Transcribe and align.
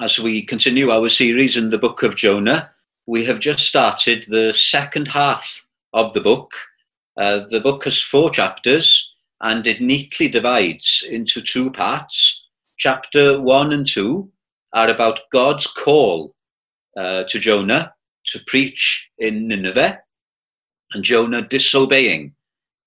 as 0.00 0.18
we 0.18 0.42
continue 0.42 0.90
our 0.90 1.10
series 1.10 1.58
in 1.58 1.68
the 1.68 1.78
book 1.78 2.02
of 2.02 2.16
Jonah, 2.16 2.70
we 3.06 3.22
have 3.26 3.38
just 3.38 3.66
started 3.66 4.24
the 4.28 4.50
second 4.50 5.06
half 5.06 5.66
of 5.92 6.14
the 6.14 6.22
book. 6.22 6.52
Uh, 7.18 7.40
the 7.50 7.60
book 7.60 7.84
has 7.84 8.00
four 8.00 8.30
chapters 8.30 9.12
and 9.42 9.66
it 9.66 9.82
neatly 9.82 10.26
divides 10.26 11.04
into 11.10 11.42
two 11.42 11.70
parts. 11.70 12.46
Chapter 12.78 13.38
one 13.42 13.74
and 13.74 13.86
two 13.86 14.32
are 14.72 14.88
about 14.88 15.20
God's 15.30 15.66
call 15.66 16.34
uh, 16.96 17.24
to 17.24 17.38
Jonah 17.38 17.92
to 18.28 18.40
preach 18.46 19.10
in 19.18 19.48
Nineveh 19.48 20.00
and 20.94 21.04
Jonah 21.04 21.42
disobeying. 21.42 22.32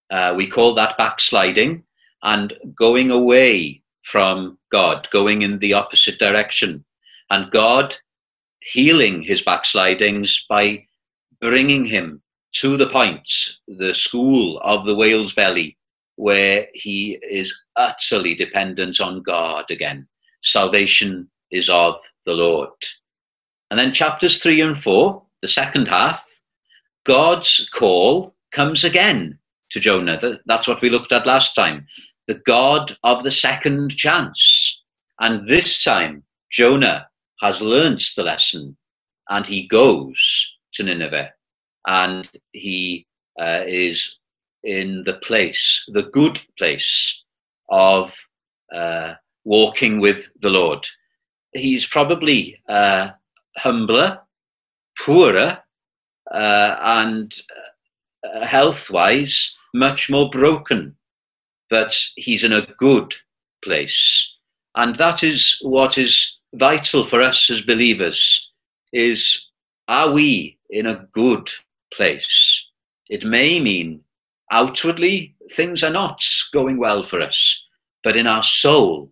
Uh, 0.09 0.33
we 0.35 0.49
call 0.49 0.73
that 0.73 0.97
backsliding 0.97 1.83
and 2.23 2.53
going 2.75 3.11
away 3.11 3.83
from 4.01 4.57
God, 4.71 5.07
going 5.11 5.43
in 5.43 5.59
the 5.59 5.73
opposite 5.73 6.17
direction 6.17 6.83
and 7.29 7.51
God 7.51 7.95
healing 8.61 9.21
his 9.21 9.41
backslidings 9.41 10.45
by 10.47 10.85
bringing 11.41 11.85
him 11.85 12.21
to 12.53 12.77
the 12.77 12.89
point, 12.89 13.29
the 13.67 13.93
school 13.93 14.59
of 14.59 14.85
the 14.85 14.95
whale's 14.95 15.33
belly, 15.33 15.77
where 16.15 16.67
he 16.73 17.17
is 17.23 17.53
utterly 17.75 18.35
dependent 18.35 19.01
on 19.01 19.23
God 19.23 19.65
again. 19.69 20.07
Salvation 20.41 21.29
is 21.51 21.69
of 21.69 21.95
the 22.25 22.33
Lord. 22.33 22.69
And 23.71 23.79
then 23.79 23.93
chapters 23.93 24.41
three 24.41 24.61
and 24.61 24.77
four, 24.77 25.23
the 25.41 25.47
second 25.47 25.87
half, 25.87 26.41
God's 27.05 27.69
call 27.73 28.35
comes 28.51 28.83
again 28.83 29.39
to 29.71 29.79
Jonah. 29.79 30.19
That's 30.45 30.67
what 30.67 30.81
we 30.81 30.89
looked 30.89 31.11
at 31.11 31.25
last 31.27 31.55
time. 31.55 31.87
The 32.27 32.35
God 32.45 32.95
of 33.03 33.23
the 33.23 33.31
second 33.31 33.95
chance. 33.97 34.81
And 35.19 35.47
this 35.47 35.83
time, 35.83 36.23
Jonah 36.51 37.07
has 37.43 37.61
learnt 37.61 38.01
the 38.15 38.23
lesson 38.23 38.77
and 39.29 39.45
he 39.45 39.67
goes 39.67 40.55
to 40.73 40.81
Nineveh 40.81 41.33
and 41.85 42.31
he 42.53 43.05
uh, 43.37 43.63
is 43.67 44.17
in 44.63 45.03
the 45.03 45.15
place, 45.15 45.83
the 45.89 46.03
good 46.03 46.39
place 46.57 47.25
of 47.67 48.15
uh, 48.73 49.15
walking 49.43 49.99
with 49.99 50.31
the 50.39 50.49
Lord. 50.49 50.87
He's 51.51 51.85
probably 51.85 52.61
uh, 52.69 53.09
humbler, 53.57 54.21
poorer, 54.97 55.59
uh, 56.31 56.77
and 56.79 57.37
uh, 58.23 58.45
health 58.45 58.89
wise, 58.89 59.53
much 59.73 60.09
more 60.09 60.29
broken, 60.29 60.95
but 61.69 61.93
he's 62.15 62.45
in 62.45 62.53
a 62.53 62.67
good 62.77 63.13
place. 63.61 64.33
And 64.75 64.95
that 64.95 65.23
is 65.23 65.59
what 65.61 65.97
is 65.97 66.39
vital 66.53 67.03
for 67.03 67.21
us 67.21 67.49
as 67.49 67.61
believers 67.61 68.51
is 68.91 69.47
are 69.87 70.11
we 70.11 70.57
in 70.69 70.85
a 70.85 71.07
good 71.13 71.49
place? 71.93 72.67
It 73.09 73.25
may 73.25 73.59
mean 73.59 74.01
outwardly 74.51 75.35
things 75.51 75.83
are 75.83 75.91
not 75.91 76.23
going 76.53 76.77
well 76.77 77.03
for 77.03 77.21
us, 77.21 77.63
but 78.03 78.15
in 78.15 78.27
our 78.27 78.43
soul 78.43 79.11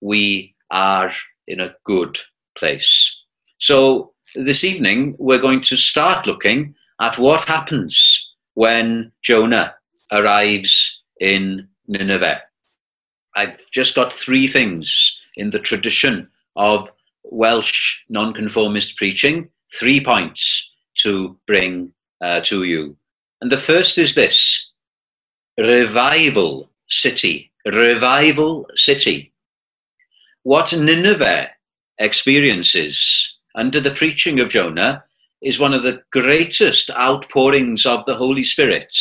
we 0.00 0.54
are 0.70 1.12
in 1.46 1.60
a 1.60 1.74
good 1.84 2.18
place. 2.56 3.20
So 3.58 4.12
this 4.34 4.64
evening 4.64 5.16
we're 5.18 5.38
going 5.38 5.62
to 5.62 5.76
start 5.76 6.26
looking 6.26 6.74
at 7.00 7.18
what 7.18 7.42
happens 7.42 8.32
when 8.54 9.10
Jonah 9.22 9.74
arrives 10.12 11.02
in 11.20 11.68
Nineveh. 11.88 12.42
I've 13.34 13.58
just 13.70 13.94
got 13.94 14.12
three 14.12 14.46
things 14.46 15.18
in 15.36 15.50
the 15.50 15.58
tradition 15.58 16.28
of 16.56 16.90
Welsh 17.24 18.02
nonconformist 18.08 18.96
preaching, 18.96 19.48
three 19.78 20.02
points 20.04 20.72
to 20.98 21.38
bring 21.46 21.92
uh, 22.20 22.40
to 22.42 22.64
you. 22.64 22.96
And 23.40 23.50
the 23.50 23.58
first 23.58 23.98
is 23.98 24.14
this 24.14 24.70
revival 25.58 26.70
city. 26.88 27.50
Revival 27.64 28.66
city. 28.74 29.32
What 30.42 30.76
Nineveh 30.76 31.48
experiences 31.98 33.36
under 33.54 33.80
the 33.80 33.94
preaching 33.94 34.40
of 34.40 34.48
Jonah 34.48 35.04
is 35.42 35.58
one 35.58 35.74
of 35.74 35.82
the 35.82 36.02
greatest 36.12 36.90
outpourings 36.90 37.84
of 37.86 38.04
the 38.06 38.14
Holy 38.14 38.44
Spirit 38.44 38.94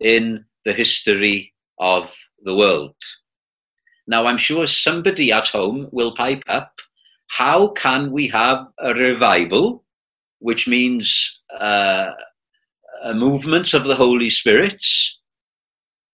in 0.00 0.44
the 0.64 0.72
history 0.72 1.52
of 1.78 2.14
the 2.42 2.54
world. 2.54 2.96
Now, 4.06 4.26
I'm 4.26 4.38
sure 4.38 4.66
somebody 4.66 5.32
at 5.32 5.48
home 5.48 5.88
will 5.92 6.14
pipe 6.14 6.42
up 6.46 6.72
how 7.28 7.68
can 7.68 8.12
we 8.12 8.28
have 8.28 8.66
a 8.78 8.94
revival, 8.94 9.84
which 10.40 10.68
means 10.68 11.40
uh, 11.58 12.12
a 13.02 13.14
movement 13.14 13.74
of 13.74 13.84
the 13.84 13.96
Holy 13.96 14.30
Spirit, 14.30 14.84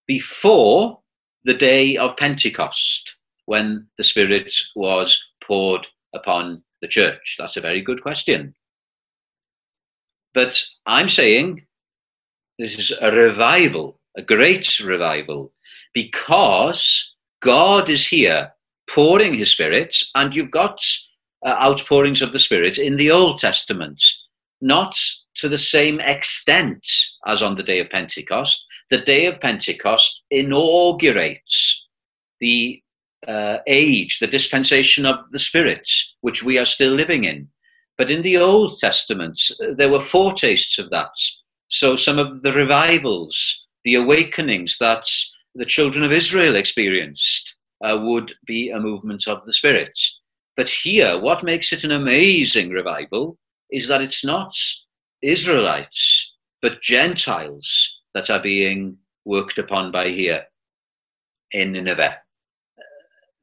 before 0.07 0.99
the 1.43 1.53
day 1.53 1.97
of 1.97 2.17
Pentecost, 2.17 3.17
when 3.45 3.87
the 3.97 4.03
Spirit 4.03 4.53
was 4.75 5.23
poured 5.43 5.87
upon 6.13 6.63
the 6.81 6.87
church? 6.87 7.35
That's 7.37 7.57
a 7.57 7.61
very 7.61 7.81
good 7.81 8.01
question. 8.01 8.55
But 10.33 10.63
I'm 10.85 11.09
saying 11.09 11.65
this 12.57 12.79
is 12.79 12.97
a 13.01 13.11
revival, 13.11 13.99
a 14.17 14.21
great 14.21 14.79
revival, 14.79 15.53
because 15.93 17.10
God 17.41 17.89
is 17.89 18.07
here 18.07 18.51
pouring 18.89 19.33
his 19.33 19.51
spirit, 19.51 19.95
and 20.15 20.33
you've 20.35 20.51
got 20.51 20.79
uh, 21.45 21.49
outpourings 21.49 22.21
of 22.21 22.33
the 22.33 22.39
spirit 22.39 22.77
in 22.77 22.95
the 22.95 23.11
Old 23.11 23.39
Testament, 23.39 24.01
not 24.61 24.95
to 25.35 25.49
the 25.49 25.57
same 25.57 25.99
extent 25.99 26.87
as 27.25 27.41
on 27.41 27.55
the 27.55 27.63
day 27.63 27.79
of 27.79 27.89
Pentecost. 27.89 28.65
The 28.89 28.99
day 28.99 29.25
of 29.25 29.39
Pentecost 29.39 30.23
inaugurates 30.29 31.87
the 32.39 32.81
uh, 33.27 33.57
age, 33.67 34.19
the 34.19 34.27
dispensation 34.27 35.05
of 35.05 35.15
the 35.31 35.39
Spirit, 35.39 35.89
which 36.21 36.43
we 36.43 36.57
are 36.57 36.65
still 36.65 36.93
living 36.93 37.23
in. 37.23 37.47
But 37.97 38.11
in 38.11 38.21
the 38.21 38.37
Old 38.37 38.79
Testament, 38.79 39.39
there 39.75 39.91
were 39.91 39.99
foretastes 39.99 40.79
of 40.79 40.89
that. 40.89 41.11
So 41.67 41.95
some 41.95 42.19
of 42.19 42.41
the 42.41 42.51
revivals, 42.51 43.67
the 43.83 43.95
awakenings 43.95 44.77
that 44.79 45.07
the 45.55 45.65
children 45.65 46.03
of 46.03 46.11
Israel 46.11 46.55
experienced 46.55 47.57
uh, 47.83 47.97
would 48.01 48.33
be 48.45 48.69
a 48.69 48.79
movement 48.79 49.27
of 49.27 49.45
the 49.45 49.53
Spirit. 49.53 49.97
But 50.55 50.69
here, 50.69 51.19
what 51.19 51.43
makes 51.43 51.73
it 51.73 51.83
an 51.83 51.91
amazing 51.91 52.69
revival 52.69 53.37
is 53.71 53.87
that 53.87 54.01
it's 54.01 54.23
not 54.23 54.53
Israelites, 55.21 56.35
but 56.61 56.81
Gentiles 56.81 57.97
that 58.13 58.29
are 58.29 58.41
being 58.41 58.97
worked 59.25 59.57
upon 59.57 59.91
by 59.91 60.09
here 60.09 60.45
in 61.51 61.73
Nineveh. 61.73 62.17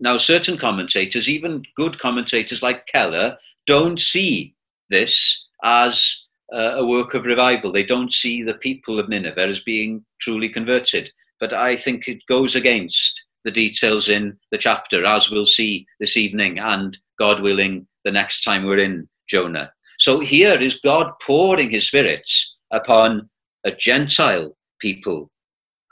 Now, 0.00 0.16
certain 0.16 0.56
commentators, 0.56 1.28
even 1.28 1.62
good 1.76 1.98
commentators 1.98 2.62
like 2.62 2.86
Keller, 2.86 3.36
don't 3.66 4.00
see 4.00 4.54
this 4.90 5.46
as 5.64 6.24
a 6.52 6.84
work 6.84 7.14
of 7.14 7.26
revival. 7.26 7.72
They 7.72 7.84
don't 7.84 8.12
see 8.12 8.42
the 8.42 8.54
people 8.54 8.98
of 8.98 9.08
Nineveh 9.08 9.48
as 9.48 9.60
being 9.60 10.04
truly 10.20 10.48
converted. 10.48 11.10
But 11.40 11.52
I 11.52 11.76
think 11.76 12.08
it 12.08 12.18
goes 12.28 12.56
against 12.56 13.24
the 13.44 13.50
details 13.50 14.08
in 14.08 14.36
the 14.50 14.58
chapter, 14.58 15.04
as 15.04 15.30
we'll 15.30 15.46
see 15.46 15.86
this 16.00 16.16
evening, 16.16 16.58
and 16.58 16.98
God 17.18 17.40
willing, 17.40 17.86
the 18.04 18.10
next 18.10 18.42
time 18.42 18.64
we're 18.64 18.78
in 18.78 19.08
Jonah. 19.28 19.72
So 19.98 20.20
here 20.20 20.58
is 20.60 20.80
God 20.80 21.12
pouring 21.22 21.70
his 21.70 21.86
Spirit 21.86 22.28
upon 22.70 23.28
a 23.64 23.70
Gentile 23.70 24.56
people. 24.80 25.30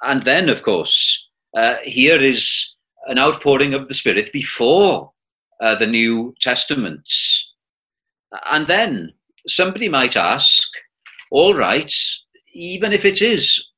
And 0.03 0.23
then, 0.23 0.49
of 0.49 0.63
course, 0.63 1.29
uh, 1.57 1.77
here 1.83 2.21
is 2.21 2.75
an 3.07 3.19
outpouring 3.19 3.75
of 3.75 3.89
the 3.89 3.95
Spirit 3.95 4.33
before 4.33 5.13
uh, 5.61 5.75
the 5.75 5.87
New 5.87 6.35
Testament. 6.41 7.09
And 8.51 8.67
then 8.67 9.13
somebody 9.47 9.89
might 9.89 10.17
ask, 10.17 10.69
all 11.31 11.55
right, 11.55 11.93
even 12.53 12.93
if 12.93 13.05
it 13.05 13.23
is 13.23 13.69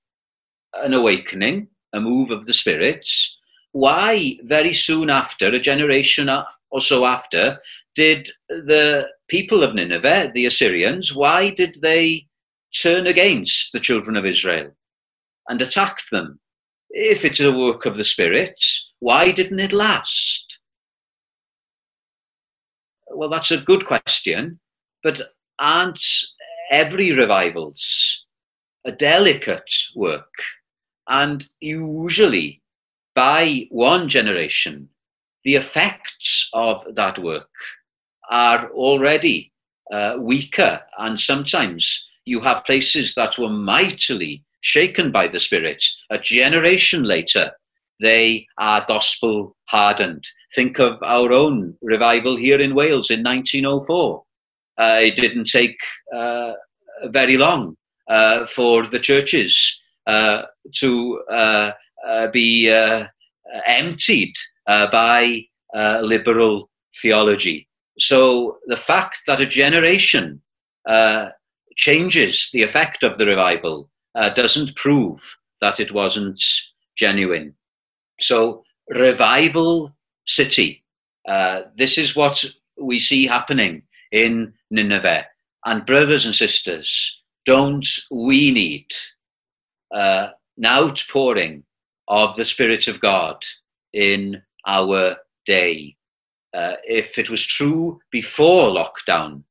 an 0.75 0.95
awakening, 0.95 1.69
a 1.93 2.01
move 2.01 2.31
of 2.31 2.47
the 2.47 2.55
spirits. 2.55 3.37
why 3.73 4.39
very 4.45 4.73
soon 4.73 5.11
after, 5.11 5.49
a 5.49 5.61
generation 5.61 6.29
or 6.71 6.81
so 6.81 7.05
after, 7.05 7.61
did 7.95 8.29
the 8.49 9.09
people 9.29 9.63
of 9.63 9.75
Nineveh, 9.75 10.31
the 10.35 10.47
Assyrians, 10.47 11.15
why 11.15 11.51
did 11.51 11.79
they 11.83 12.27
turn 12.75 13.07
against 13.07 13.73
the 13.73 13.81
children 13.81 14.17
of 14.17 14.27
Israel 14.27 14.71
and 15.49 15.61
attacked 15.63 16.11
them? 16.11 16.41
If 16.91 17.25
it's 17.25 17.41
a 17.41 17.53
work 17.53 17.87
of 17.87 17.97
the 17.97 18.05
Spirit, 18.05 18.61
why 19.01 19.31
didn't 19.31 19.61
it 19.61 19.73
last? 19.73 20.61
Well, 23.11 23.29
that's 23.29 23.51
a 23.51 23.59
good 23.59 23.87
question, 23.87 24.61
but 25.03 25.21
aren't 25.59 26.03
every 26.71 27.13
revival's 27.13 28.27
a 28.85 28.93
delicate 28.93 29.73
work? 29.95 30.33
And 31.09 31.49
usually 31.61 32.61
by 33.15 33.67
one 33.71 34.09
generation, 34.09 34.89
the 35.45 35.57
effects 35.57 36.49
of 36.53 36.85
that 36.95 37.19
work 37.19 37.51
are 38.31 38.71
already 38.71 39.53
uh, 39.91 40.17
weaker, 40.19 40.83
and 40.99 41.19
sometimes 41.19 42.09
you 42.27 42.41
have 42.41 42.65
places 42.65 43.15
that 43.15 43.39
were 43.39 43.49
mightily 43.49 44.45
shaken 44.61 45.11
by 45.11 45.29
the 45.29 45.41
Spirit. 45.41 45.83
A 46.11 46.19
generation 46.19 47.05
later, 47.05 47.53
they 48.01 48.47
are 48.59 48.85
gospel 48.87 49.57
hardened. 49.69 50.25
Think 50.55 50.79
of 50.79 51.03
our 51.03 51.33
own 51.33 51.77
revival 51.81 52.37
here 52.37 52.61
in 52.61 52.75
Wales 52.75 53.11
in 53.11 53.23
1904. 53.23 54.23
Uh, 54.79 54.99
it 55.03 55.17
didn't 55.17 55.49
take 55.49 55.79
uh, 56.15 56.53
very 57.05 57.37
long 57.37 57.77
uh, 58.09 58.47
for 58.47 58.87
the 58.87 59.01
churches 59.01 59.78
to 60.09 61.23
uh, 61.31 61.73
uh, 62.07 62.29
be 62.29 62.69
emptied 63.67 64.35
by 64.67 65.45
liberal 66.03 66.71
theology. 67.01 67.69
So 67.99 68.59
the 68.67 68.77
fact 68.77 69.21
that 69.27 69.41
a 69.41 69.47
generation 69.47 70.41
changes 71.77 72.51
the 72.53 72.63
effect 72.63 73.03
of 73.03 73.19
the 73.19 73.27
revival 73.27 73.91
doesn't 74.35 74.77
prove 74.77 75.39
that 75.61 75.81
it 75.81 75.93
wasn't 75.93 76.43
genuine. 76.97 77.55
So, 78.21 78.65
revival 78.89 79.95
city. 80.27 80.85
Uh, 81.27 81.63
this 81.77 81.99
is 81.99 82.17
what 82.17 82.45
we 82.81 82.99
see 82.99 83.27
happening 83.27 83.83
in 84.13 84.53
Nineveh. 84.71 85.27
And, 85.65 85.87
brothers 85.87 86.25
and 86.25 86.35
sisters, 86.35 87.23
don't 87.45 87.87
we 88.11 88.51
need 88.51 88.87
uh, 89.93 90.29
an 90.57 90.67
outpouring 90.67 91.65
of 92.09 92.37
the 92.37 92.45
Spirit 92.45 92.89
of 92.89 93.01
God 93.01 93.45
in 93.93 94.43
our 94.67 95.17
day? 95.47 95.97
Uh, 96.55 96.77
if 96.85 97.19
it 97.19 97.31
was 97.31 97.45
true 97.45 98.01
before 98.11 98.71
lockdown, 98.71 99.43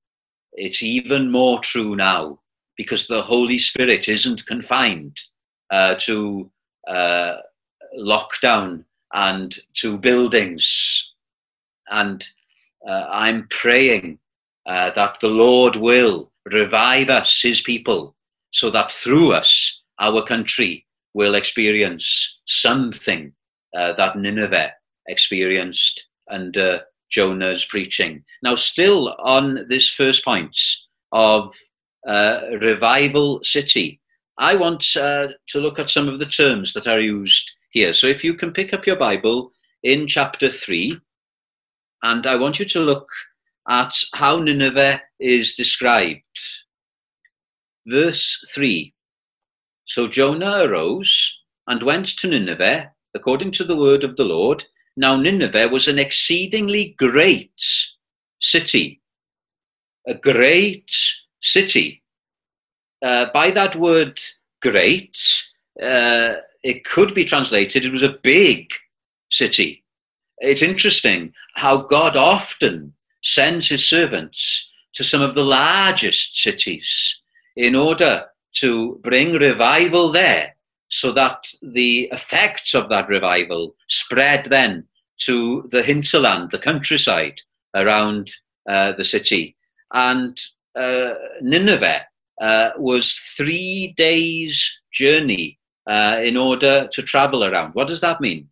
it's 0.54 0.82
even 0.82 1.32
more 1.32 1.60
true 1.60 1.96
now 1.96 2.40
because 2.76 3.08
the 3.08 3.22
Holy 3.22 3.58
Spirit 3.58 4.08
isn't 4.08 4.46
confined 4.46 5.18
uh, 5.70 5.96
to 5.96 6.50
uh, 6.88 7.38
lockdown 8.00 8.84
and 9.14 9.58
to 9.74 9.98
buildings. 9.98 11.14
And 11.90 12.28
uh, 12.88 13.06
I'm 13.10 13.48
praying 13.50 14.20
uh, 14.66 14.92
that 14.92 15.20
the 15.22 15.28
Lord 15.28 15.76
will 15.76 16.32
revive 16.46 17.10
us, 17.10 17.42
his 17.42 17.62
people, 17.62 18.16
so 18.52 18.70
that 18.70 18.92
through 18.92 19.34
us, 19.34 19.82
our 20.00 20.24
country 20.24 20.86
will 21.14 21.36
experience 21.36 22.40
something 22.46 23.34
uh, 23.76 23.94
that 23.94 24.18
Nineveh 24.18 24.72
experienced 25.08 26.08
under 26.30 26.82
Jonah's 27.10 27.66
preaching. 27.66 28.24
Now, 28.44 28.56
still 28.56 29.16
on 29.20 29.66
this 29.70 29.90
first 29.90 30.24
point 30.24 30.58
of 31.12 31.56
uh, 32.08 32.42
revival 32.62 33.40
city, 33.44 34.02
I 34.38 34.56
want 34.56 34.86
uh, 34.96 35.30
to 35.50 35.60
look 35.60 35.80
at 35.80 35.90
some 35.90 36.08
of 36.08 36.20
the 36.20 36.26
terms 36.26 36.74
that 36.74 36.88
are 36.88 37.00
used 37.00 37.52
here. 37.72 37.94
So 37.94 38.08
if 38.08 38.24
you 38.24 38.34
can 38.36 38.52
pick 38.52 38.74
up 38.74 38.86
your 38.86 38.98
Bible 38.98 39.52
in 39.84 40.08
chapter 40.08 40.50
3, 40.50 41.00
and 42.04 42.28
I 42.28 42.36
want 42.36 42.60
you 42.60 42.66
to 42.66 42.80
look 42.80 43.08
at 43.68 43.94
how 44.14 44.38
Nineveh 44.38 45.02
is 45.20 45.56
described. 45.56 46.22
Verse 47.88 48.46
3 48.54 48.94
So 49.88 50.08
Jonah 50.08 50.66
arose 50.66 51.40
and 51.66 51.82
went 51.82 52.08
to 52.20 52.28
Nineveh 52.28 52.92
according 53.16 53.52
to 53.54 53.64
the 53.64 53.78
word 53.78 54.04
of 54.04 54.18
the 54.18 54.26
Lord. 54.26 54.64
Now, 54.98 55.16
Nineveh 55.16 55.70
was 55.70 55.88
an 55.88 55.98
exceedingly 55.98 56.94
great 56.98 57.64
city. 58.40 59.02
A 60.08 60.14
great 60.14 60.92
city. 61.42 62.04
Uh, 63.02 63.28
by 63.34 63.50
that 63.52 63.76
word 63.76 64.20
great, 64.62 65.18
uh, 65.82 66.36
it 66.64 66.84
could 66.84 67.14
be 67.14 67.24
translated, 67.24 67.86
it 67.86 67.92
was 67.92 68.04
a 68.04 68.20
big 68.24 68.72
city. 69.30 69.84
It's 70.40 70.62
interesting 70.62 71.34
how 71.56 71.78
God 71.78 72.16
often 72.18 72.94
sends 73.24 73.70
his 73.70 73.86
servants 73.86 74.70
to 74.96 75.04
some 75.04 75.22
of 75.22 75.34
the 75.34 75.46
largest 75.46 76.42
cities 76.42 77.22
in 77.56 77.76
order 77.76 78.26
to 78.60 79.00
bring 79.04 79.34
revival 79.34 80.12
there 80.12 80.56
so 80.90 81.12
that 81.12 81.48
the 81.62 82.10
effects 82.12 82.74
of 82.74 82.90
that 82.90 83.10
revival 83.10 83.76
spread 83.88 84.46
then 84.46 84.86
to 85.20 85.68
the 85.72 85.84
hinterland, 85.84 86.52
the 86.52 86.60
countryside 86.60 87.42
around 87.76 88.32
uh, 88.70 88.94
the 88.94 89.04
city. 89.04 89.56
And 89.94 90.40
uh, 90.76 91.14
Nineveh 91.42 92.06
uh, 92.42 92.70
was 92.78 93.14
three 93.36 93.94
days' 93.98 94.80
journey 94.94 95.60
uh, 95.88 96.20
in 96.24 96.38
order 96.38 96.88
to 96.92 97.02
travel 97.02 97.44
around. 97.44 97.74
What 97.74 97.88
does 97.88 98.02
that 98.02 98.22
mean? 98.22 98.48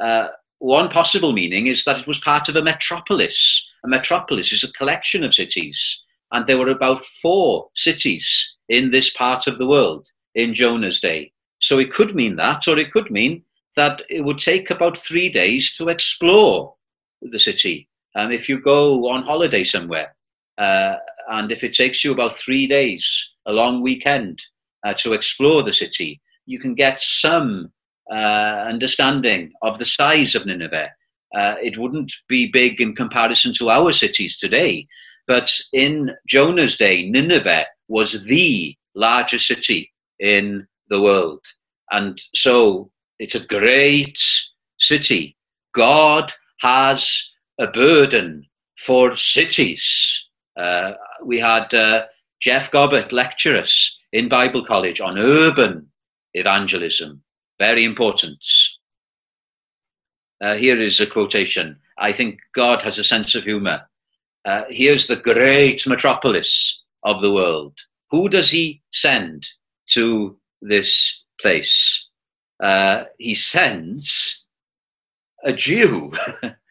Uh, 0.00 0.28
one 0.58 0.88
possible 0.88 1.32
meaning 1.32 1.66
is 1.66 1.84
that 1.84 1.98
it 1.98 2.06
was 2.06 2.18
part 2.18 2.48
of 2.48 2.56
a 2.56 2.62
metropolis. 2.62 3.68
A 3.84 3.88
metropolis 3.88 4.52
is 4.52 4.62
a 4.62 4.72
collection 4.72 5.24
of 5.24 5.34
cities, 5.34 6.04
and 6.30 6.46
there 6.46 6.58
were 6.58 6.68
about 6.68 7.04
four 7.04 7.68
cities 7.74 8.56
in 8.72 8.90
this 8.90 9.10
part 9.10 9.46
of 9.46 9.58
the 9.58 9.66
world 9.66 10.08
in 10.34 10.54
Jonah's 10.54 10.98
day. 10.98 11.30
So 11.60 11.78
it 11.78 11.92
could 11.92 12.14
mean 12.14 12.36
that, 12.36 12.66
or 12.66 12.78
it 12.78 12.90
could 12.90 13.10
mean 13.10 13.44
that 13.76 14.02
it 14.08 14.24
would 14.24 14.38
take 14.38 14.70
about 14.70 14.96
three 14.96 15.28
days 15.28 15.76
to 15.76 15.88
explore 15.88 16.74
the 17.20 17.38
city. 17.38 17.88
Um, 18.16 18.32
if 18.32 18.48
you 18.48 18.58
go 18.58 19.08
on 19.10 19.24
holiday 19.24 19.62
somewhere, 19.62 20.16
uh, 20.56 20.94
and 21.28 21.52
if 21.52 21.62
it 21.62 21.74
takes 21.74 22.02
you 22.02 22.12
about 22.12 22.36
three 22.36 22.66
days, 22.66 23.04
a 23.46 23.52
long 23.52 23.82
weekend, 23.82 24.42
uh, 24.84 24.94
to 24.94 25.12
explore 25.12 25.62
the 25.62 25.72
city, 25.72 26.20
you 26.46 26.58
can 26.58 26.74
get 26.74 27.00
some 27.00 27.70
uh, 28.10 28.64
understanding 28.72 29.52
of 29.60 29.78
the 29.78 29.84
size 29.84 30.34
of 30.34 30.46
Nineveh. 30.46 30.90
Uh, 31.34 31.54
it 31.62 31.78
wouldn't 31.78 32.12
be 32.26 32.50
big 32.50 32.80
in 32.80 32.94
comparison 32.94 33.52
to 33.54 33.70
our 33.70 33.92
cities 33.92 34.38
today, 34.38 34.86
but 35.26 35.50
in 35.72 36.10
Jonah's 36.26 36.76
day, 36.76 37.08
Nineveh 37.08 37.66
was 37.88 38.24
the 38.24 38.76
largest 38.94 39.46
city 39.46 39.92
in 40.18 40.66
the 40.88 41.00
world. 41.00 41.44
And 41.90 42.20
so 42.34 42.90
it's 43.18 43.34
a 43.34 43.46
great 43.46 44.18
city. 44.78 45.36
God 45.74 46.32
has 46.60 47.30
a 47.58 47.66
burden 47.66 48.46
for 48.78 49.16
cities. 49.16 50.26
Uh, 50.56 50.92
we 51.24 51.38
had 51.38 51.72
uh, 51.74 52.06
Jeff 52.40 52.70
Gobbett 52.70 53.12
lecture 53.12 53.56
us 53.56 53.98
in 54.12 54.28
Bible 54.28 54.64
College 54.64 55.00
on 55.00 55.18
urban 55.18 55.88
evangelism. 56.34 57.22
Very 57.58 57.84
important. 57.84 58.44
Uh, 60.42 60.54
here 60.54 60.80
is 60.80 61.00
a 61.00 61.06
quotation. 61.06 61.78
I 61.98 62.12
think 62.12 62.40
God 62.54 62.82
has 62.82 62.98
a 62.98 63.04
sense 63.04 63.34
of 63.34 63.44
humor. 63.44 63.82
Uh, 64.44 64.64
here's 64.68 65.06
the 65.06 65.16
great 65.16 65.86
metropolis 65.86 66.81
of 67.04 67.20
the 67.20 67.32
world. 67.32 67.78
Who 68.10 68.28
does 68.28 68.50
he 68.50 68.82
send 68.90 69.48
to 69.90 70.36
this 70.60 71.22
place? 71.40 72.06
Uh, 72.62 73.04
he 73.18 73.34
sends 73.34 74.44
a 75.44 75.52
Jew, 75.52 76.12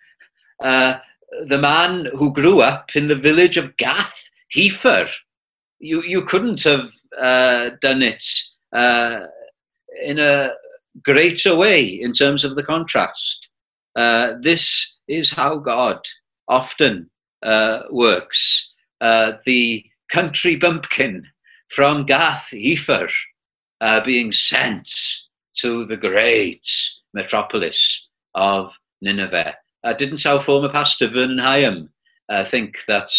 uh, 0.63 0.97
the 1.47 1.57
man 1.57 2.07
who 2.17 2.31
grew 2.31 2.61
up 2.61 2.95
in 2.95 3.07
the 3.07 3.15
village 3.15 3.57
of 3.57 3.75
Gath, 3.77 4.29
Hepher. 4.55 5.09
You, 5.79 6.01
you 6.03 6.21
couldn't 6.21 6.63
have 6.63 6.91
uh, 7.19 7.71
done 7.81 8.01
it 8.01 8.23
uh, 8.71 9.21
in 10.03 10.19
a 10.19 10.51
greater 11.03 11.55
way 11.55 11.83
in 11.83 12.13
terms 12.13 12.45
of 12.45 12.55
the 12.55 12.63
contrast. 12.63 13.50
Uh, 13.95 14.33
this 14.41 14.97
is 15.07 15.31
how 15.31 15.57
God 15.57 16.00
often 16.47 17.09
uh, 17.43 17.81
works. 17.89 18.71
The 19.01 19.83
country 20.12 20.56
bumpkin 20.56 21.27
from 21.70 22.06
Gath 22.06 22.50
Hepher 22.51 23.10
uh, 23.80 24.01
being 24.01 24.32
sent 24.32 24.91
to 25.58 25.86
the 25.86 25.98
great 25.98 26.68
metropolis 27.13 28.08
of 28.36 28.74
Nineveh. 29.01 29.56
Uh, 29.84 29.94
didn't 29.94 30.25
our 30.25 30.39
former 30.39 30.70
pastor 30.70 31.08
Vernon 31.08 31.39
Higham 31.39 31.89
uh, 32.30 32.46
think 32.46 32.77
that 32.88 33.12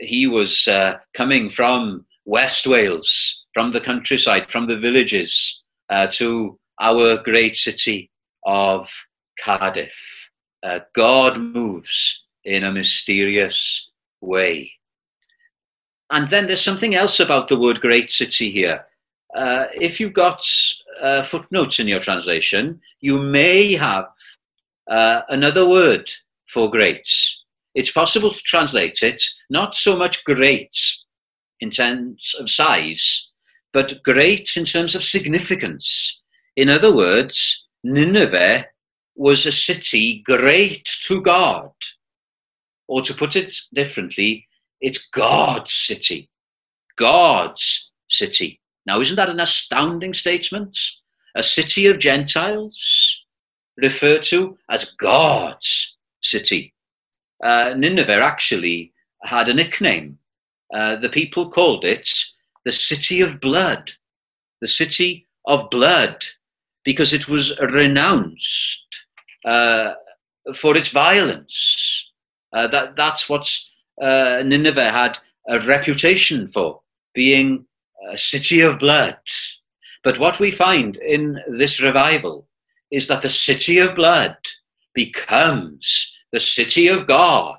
he 0.00 0.26
was 0.26 0.68
coming 1.14 1.48
from 1.48 2.04
West 2.24 2.66
Wales, 2.66 3.44
from 3.54 3.72
the 3.72 3.80
countryside, 3.80 4.50
from 4.50 4.66
the 4.66 4.78
villages, 4.78 5.62
uh, 5.90 6.06
to 6.12 6.58
our 6.80 7.18
great 7.18 7.56
city 7.56 8.10
of 8.44 8.90
Cardiff. 9.38 10.30
Uh, 10.62 10.80
God 10.94 11.38
moves 11.38 12.24
in 12.44 12.64
a 12.64 12.72
mysterious 12.72 13.90
way. 14.20 14.72
And 16.12 16.28
then 16.28 16.46
there's 16.46 16.60
something 16.60 16.94
else 16.94 17.20
about 17.20 17.48
the 17.48 17.58
word 17.58 17.80
great 17.80 18.10
city 18.12 18.50
here. 18.50 18.84
Uh, 19.34 19.64
if 19.74 19.98
you've 19.98 20.12
got 20.12 20.44
uh, 21.00 21.22
footnotes 21.22 21.80
in 21.80 21.88
your 21.88 22.00
translation, 22.00 22.80
you 23.00 23.18
may 23.18 23.74
have 23.74 24.04
uh, 24.90 25.22
another 25.30 25.66
word 25.66 26.10
for 26.46 26.70
great. 26.70 27.08
it's 27.74 27.90
possible 27.90 28.30
to 28.30 28.40
translate 28.42 29.02
it 29.02 29.22
not 29.48 29.74
so 29.74 29.96
much 29.96 30.22
great 30.24 30.76
in 31.60 31.70
terms 31.70 32.34
of 32.38 32.50
size, 32.50 33.30
but 33.72 34.02
great 34.02 34.54
in 34.54 34.66
terms 34.66 34.94
of 34.94 35.02
significance. 35.02 36.20
In 36.56 36.68
other 36.68 36.94
words, 36.94 37.66
Nineveh 37.82 38.66
was 39.16 39.46
a 39.46 39.52
city 39.52 40.22
great 40.26 40.84
to 41.06 41.22
God. 41.22 41.70
Or 42.86 43.00
to 43.00 43.14
put 43.14 43.34
it 43.36 43.56
differently, 43.72 44.46
it's 44.82 45.06
God's 45.08 45.72
city. 45.72 46.28
God's 46.98 47.92
city. 48.10 48.60
Now, 48.84 49.00
isn't 49.00 49.16
that 49.16 49.30
an 49.30 49.40
astounding 49.40 50.12
statement? 50.12 50.78
A 51.36 51.42
city 51.42 51.86
of 51.86 51.98
Gentiles 51.98 53.24
referred 53.78 54.24
to 54.24 54.58
as 54.68 54.90
God's 54.96 55.96
city. 56.22 56.74
Uh, 57.42 57.74
Nineveh 57.76 58.20
actually 58.20 58.92
had 59.22 59.48
a 59.48 59.54
nickname. 59.54 60.18
Uh, 60.74 60.96
the 60.96 61.08
people 61.08 61.50
called 61.50 61.84
it 61.84 62.08
the 62.64 62.72
city 62.72 63.20
of 63.20 63.40
blood, 63.40 63.92
the 64.60 64.68
city 64.68 65.26
of 65.46 65.70
blood, 65.70 66.24
because 66.84 67.12
it 67.12 67.28
was 67.28 67.58
renounced 67.60 68.86
uh, 69.44 69.92
for 70.54 70.76
its 70.76 70.88
violence. 70.88 72.10
Uh, 72.52 72.66
that, 72.68 72.96
that's 72.96 73.28
what 73.28 73.48
uh, 74.00 74.42
Nineveh 74.44 74.90
had 74.90 75.18
a 75.48 75.60
reputation 75.60 76.48
for, 76.48 76.80
being 77.14 77.66
a 78.10 78.18
city 78.18 78.60
of 78.60 78.78
blood. 78.78 79.16
But 80.04 80.18
what 80.18 80.40
we 80.40 80.50
find 80.50 80.96
in 80.96 81.38
this 81.46 81.80
revival 81.80 82.48
is 82.90 83.06
that 83.08 83.22
the 83.22 83.30
city 83.30 83.78
of 83.78 83.94
blood 83.94 84.36
becomes 84.94 86.14
the 86.32 86.40
city 86.40 86.88
of 86.88 87.06
God. 87.06 87.58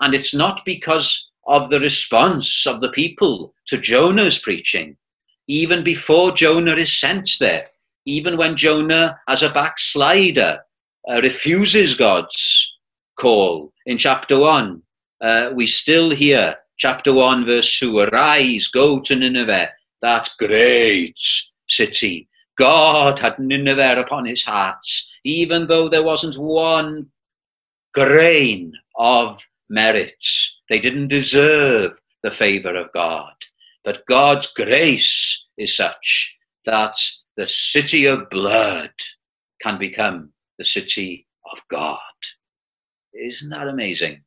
And 0.00 0.14
it's 0.14 0.34
not 0.34 0.62
because 0.64 1.30
of 1.46 1.70
the 1.70 1.80
response 1.80 2.66
of 2.66 2.80
the 2.80 2.90
people 2.90 3.54
to 3.66 3.78
Jonah's 3.78 4.38
preaching. 4.38 4.96
Even 5.48 5.82
before 5.82 6.32
Jonah 6.32 6.76
is 6.76 6.98
sent 6.98 7.30
there, 7.40 7.64
even 8.06 8.36
when 8.36 8.56
Jonah, 8.56 9.18
as 9.28 9.42
a 9.42 9.50
backslider, 9.52 10.60
uh, 11.10 11.20
refuses 11.20 11.94
God's 11.94 12.76
call 13.18 13.72
in 13.86 13.98
chapter 13.98 14.38
1, 14.38 14.82
uh, 15.22 15.50
we 15.54 15.66
still 15.66 16.10
hear 16.10 16.56
chapter 16.76 17.12
1, 17.12 17.46
verse 17.46 17.78
2 17.78 18.00
Arise, 18.00 18.66
go 18.66 19.00
to 19.00 19.14
Nineveh, 19.14 19.70
that 20.02 20.28
great 20.38 21.18
city. 21.68 22.28
God 22.58 23.18
had 23.20 23.38
Nineveh 23.38 24.00
upon 24.00 24.26
his 24.26 24.42
heart, 24.42 24.84
even 25.24 25.68
though 25.68 25.88
there 25.88 26.02
wasn't 26.02 26.36
one 26.36 27.06
grain 27.94 28.72
of 28.96 29.46
merit. 29.70 30.14
They 30.68 30.80
didn't 30.80 31.08
deserve 31.08 31.92
the 32.22 32.30
favor 32.30 32.74
of 32.74 32.92
God. 32.92 33.32
But 33.84 34.06
God's 34.06 34.52
grace 34.52 35.46
is 35.56 35.76
such 35.76 36.36
that 36.66 36.96
the 37.36 37.46
city 37.46 38.06
of 38.06 38.28
blood 38.30 38.92
can 39.60 39.78
become 39.78 40.32
the 40.58 40.64
city 40.64 41.26
of 41.52 41.60
God. 41.68 41.98
Isn't 43.14 43.50
that 43.50 43.68
amazing? 43.68 44.22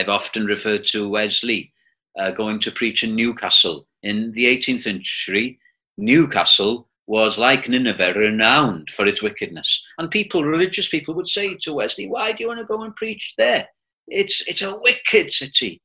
I've 0.00 0.08
often 0.08 0.46
referred 0.46 0.86
to 0.86 1.10
Wesley 1.10 1.74
uh, 2.18 2.30
going 2.30 2.58
to 2.60 2.70
preach 2.70 3.04
in 3.04 3.14
Newcastle. 3.14 3.86
In 4.02 4.32
the 4.32 4.46
18th 4.46 4.80
century, 4.80 5.58
Newcastle 5.98 6.88
was 7.06 7.36
like 7.36 7.68
Nineveh, 7.68 8.14
renowned 8.14 8.88
for 8.96 9.06
its 9.06 9.22
wickedness. 9.22 9.86
And 9.98 10.10
people, 10.10 10.42
religious 10.42 10.88
people, 10.88 11.12
would 11.14 11.28
say 11.28 11.54
to 11.60 11.74
Wesley, 11.74 12.08
Why 12.08 12.32
do 12.32 12.42
you 12.42 12.48
want 12.48 12.60
to 12.60 12.64
go 12.64 12.82
and 12.82 12.96
preach 12.96 13.34
there? 13.36 13.68
It's, 14.08 14.40
it's 14.48 14.62
a 14.62 14.78
wicked 14.78 15.32
city. 15.34 15.82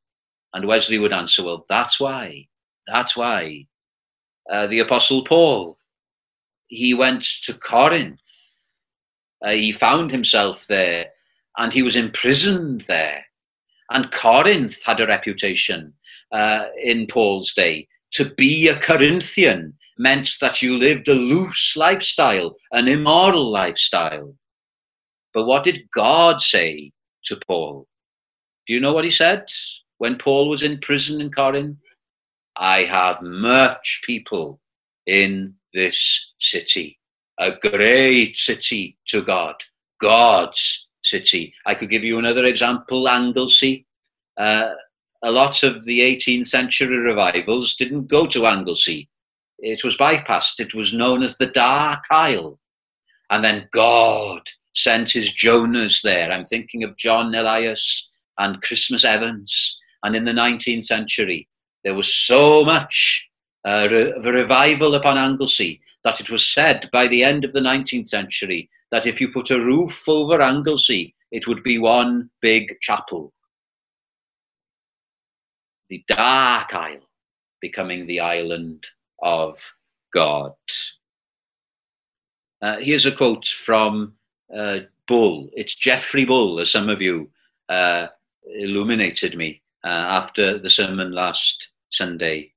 And 0.54 0.66
Wesley 0.66 0.98
would 0.98 1.12
answer, 1.12 1.44
Well, 1.44 1.66
that's 1.68 2.00
why. 2.00 2.48
That's 2.88 3.18
why. 3.18 3.66
Uh, 4.50 4.68
the 4.68 4.80
Apostle 4.80 5.26
Paul, 5.26 5.78
he 6.68 6.94
went 6.94 7.26
to 7.44 7.54
Corinth. 7.54 8.22
Uh, 9.46 9.52
he 9.52 9.74
found 9.74 10.12
himself 10.12 10.66
there 10.68 11.08
and 11.58 11.74
he 11.74 11.82
was 11.82 11.98
imprisoned 11.98 12.86
there. 12.88 13.26
And 13.90 14.12
Corinth 14.12 14.84
had 14.84 15.00
a 15.00 15.08
reputation 15.08 15.94
uh, 16.32 16.66
in 16.82 17.08
Paul's 17.08 17.54
day. 17.54 17.88
To 18.14 18.26
be 18.26 18.68
a 18.68 18.80
Corinthian 18.80 19.74
meant 19.98 20.32
that 20.42 20.62
you 20.62 20.78
lived 20.78 21.08
a 21.08 21.14
loose 21.14 21.76
lifestyle, 21.76 22.56
an 22.72 22.88
immoral 22.88 23.50
lifestyle. 23.50 24.36
But 25.34 25.46
what 25.46 25.64
did 25.64 25.90
God 25.94 26.42
say 26.42 26.92
to 27.26 27.40
Paul? 27.48 27.88
Do 28.68 28.74
you 28.74 28.80
know 28.80 28.94
what 28.94 29.06
he 29.06 29.12
said 29.12 29.46
when 29.98 30.18
Paul 30.18 30.50
was 30.50 30.64
in 30.64 30.80
prison 30.80 31.22
in 31.22 31.32
Corinth? 31.32 31.78
I 32.56 32.84
have 32.84 33.22
much 33.22 34.02
people 34.06 34.62
in 35.06 35.54
this 35.74 36.32
city, 36.40 36.98
a 37.38 37.52
great 37.52 38.38
city 38.38 38.98
to 39.08 39.22
God, 39.22 39.56
God's 40.00 40.88
city. 41.06 41.54
I 41.66 41.76
could 41.76 41.90
give 41.90 42.04
you 42.04 42.18
another 42.20 42.46
example, 42.46 43.08
Anglesey. 43.08 43.86
Uh, 44.38 44.72
a 45.24 45.32
lot 45.32 45.64
of 45.64 45.86
the 45.86 46.00
18th 46.02 46.48
century 46.48 46.98
revivals 46.98 47.76
didn't 47.76 48.08
go 48.08 48.28
to 48.28 48.46
Anglesey. 48.46 49.10
It 49.60 49.84
was 49.84 49.98
bypassed. 49.98 50.60
It 50.60 50.76
was 50.76 50.94
known 50.94 51.24
as 51.24 51.38
the 51.38 51.48
Dark 51.48 52.04
Isle. 52.12 52.60
And 53.30 53.44
then 53.44 53.70
God 53.72 54.42
sent 54.76 55.12
his 55.12 55.32
Jonahs 55.32 56.02
there. 56.02 56.32
I'm 56.32 56.46
thinking 56.46 56.84
of 56.84 56.98
John 56.98 57.34
Elias 57.34 58.12
and 58.38 58.62
Christmas 58.62 59.06
Evans. 59.06 59.80
And 60.04 60.16
in 60.16 60.26
the 60.26 60.32
19th 60.32 60.84
century, 60.84 61.48
there 61.84 61.96
was 61.96 62.14
so 62.14 62.64
much 62.64 63.30
uh, 63.66 63.88
re- 63.90 64.14
revival 64.24 64.96
upon 64.96 65.18
Anglesey 65.18 65.82
that 66.04 66.20
it 66.20 66.30
was 66.30 66.48
said 66.48 66.90
by 66.92 67.08
the 67.08 67.24
end 67.24 67.44
of 67.44 67.54
the 67.54 67.60
19th 67.62 68.08
century 68.08 68.70
that 68.96 69.06
if 69.06 69.20
you 69.20 69.28
put 69.28 69.52
a 69.52 69.60
roof 69.60 70.08
over 70.08 70.42
Anglesey, 70.42 71.14
it 71.30 71.50
would 71.50 71.62
be 71.64 71.78
one 71.78 72.30
big 72.42 72.78
chapel 72.80 73.34
the 75.90 76.02
dark 76.08 76.74
isle 76.74 77.10
becoming 77.60 78.08
the 78.08 78.22
island 78.22 78.88
of 79.22 79.60
God. 80.14 80.54
Uh, 82.62 82.78
here's 82.78 83.06
a 83.06 83.12
quote 83.12 83.46
from 83.48 84.14
uh, 84.56 84.80
Bull. 85.10 85.50
It's 85.52 85.76
Geoffrey 85.76 86.24
Bull, 86.24 86.62
as 86.62 86.72
some 86.72 86.88
of 86.88 87.02
you 87.02 87.30
uh, 87.68 88.08
illuminated 88.48 89.36
me 89.36 89.62
uh, 89.84 89.90
after 89.90 90.58
the 90.58 90.70
sermon 90.70 91.12
last 91.12 91.70
Sunday. 91.90 92.54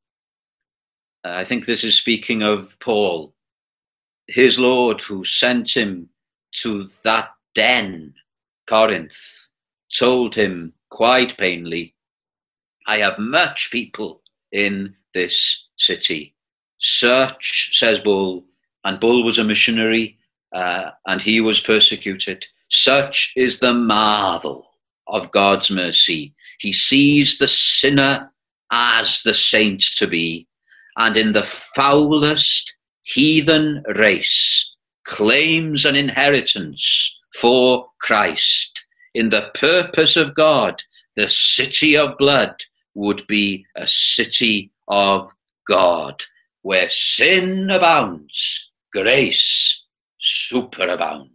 Uh, 1.24 1.32
I 1.32 1.44
think 1.44 1.66
this 1.66 1.82
is 1.82 1.96
speaking 1.96 2.44
of 2.44 2.78
Paul, 2.78 3.34
his 4.28 4.60
Lord 4.60 5.00
who 5.00 5.24
sent 5.24 5.76
him 5.76 6.08
to 6.52 6.88
that 7.04 7.30
den, 7.54 8.14
Corinth, 8.68 9.48
told 9.96 10.34
him 10.34 10.72
quite 10.90 11.36
plainly, 11.36 11.94
I 12.86 12.98
have 12.98 13.18
much 13.18 13.70
people 13.70 14.22
in 14.52 14.94
this 15.14 15.66
city. 15.76 16.34
Search, 16.78 17.70
says 17.78 18.00
Bull, 18.00 18.44
and 18.84 19.00
Bull 19.00 19.24
was 19.24 19.38
a 19.38 19.44
missionary 19.44 20.18
uh, 20.52 20.90
and 21.06 21.20
he 21.20 21.40
was 21.40 21.60
persecuted. 21.60 22.46
Such 22.68 23.32
is 23.36 23.58
the 23.58 23.74
marvel 23.74 24.66
of 25.06 25.30
God's 25.30 25.70
mercy. 25.70 26.34
He 26.58 26.72
sees 26.72 27.38
the 27.38 27.48
sinner 27.48 28.30
as 28.70 29.22
the 29.22 29.34
saint 29.34 29.82
to 29.96 30.06
be, 30.06 30.46
and 30.96 31.16
in 31.16 31.32
the 31.32 31.42
foulest 31.42 32.76
heathen 33.02 33.82
race 33.96 34.74
claims 35.08 35.86
an 35.86 35.96
inheritance 35.96 37.18
for 37.34 37.88
Christ. 37.98 38.86
In 39.14 39.30
the 39.30 39.50
purpose 39.54 40.16
of 40.16 40.34
God, 40.34 40.82
the 41.16 41.28
city 41.28 41.96
of 41.96 42.18
blood 42.18 42.54
would 42.94 43.26
be 43.26 43.64
a 43.74 43.86
city 43.88 44.70
of 44.86 45.32
God, 45.66 46.22
where 46.62 46.88
sin 46.90 47.70
abounds, 47.70 48.70
grace 48.92 49.82
superabounds. 50.22 51.30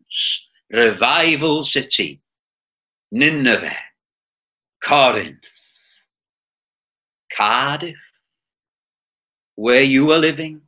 Revival 0.72 1.64
city, 1.64 2.22
Nineveh, 3.12 3.78
Corinth, 4.84 5.46
Cardiff, 7.36 7.98
where 9.56 9.84
you 9.84 10.12
are 10.12 10.20
living. 10.20 10.63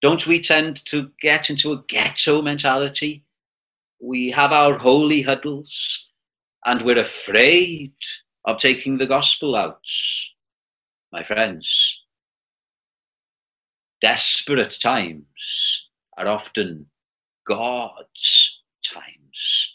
Don't 0.00 0.26
we 0.26 0.40
tend 0.40 0.84
to 0.86 1.10
get 1.20 1.50
into 1.50 1.72
a 1.72 1.82
ghetto 1.88 2.40
mentality? 2.40 3.24
We 4.00 4.30
have 4.30 4.52
our 4.52 4.78
holy 4.78 5.22
huddles 5.22 6.06
and 6.64 6.82
we're 6.82 6.98
afraid 6.98 7.92
of 8.44 8.58
taking 8.58 8.98
the 8.98 9.06
gospel 9.06 9.56
out. 9.56 9.82
My 11.10 11.24
friends, 11.24 12.04
desperate 14.00 14.78
times 14.80 15.88
are 16.16 16.28
often 16.28 16.86
God's 17.44 18.62
times. 18.84 19.74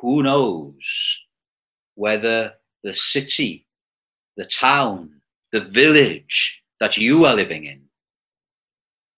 Who 0.00 0.24
knows 0.24 1.20
whether 1.94 2.54
the 2.82 2.92
city, 2.92 3.66
the 4.36 4.46
town, 4.46 5.20
the 5.52 5.60
village 5.60 6.62
that 6.80 6.96
you 6.96 7.24
are 7.24 7.36
living 7.36 7.66
in 7.66 7.87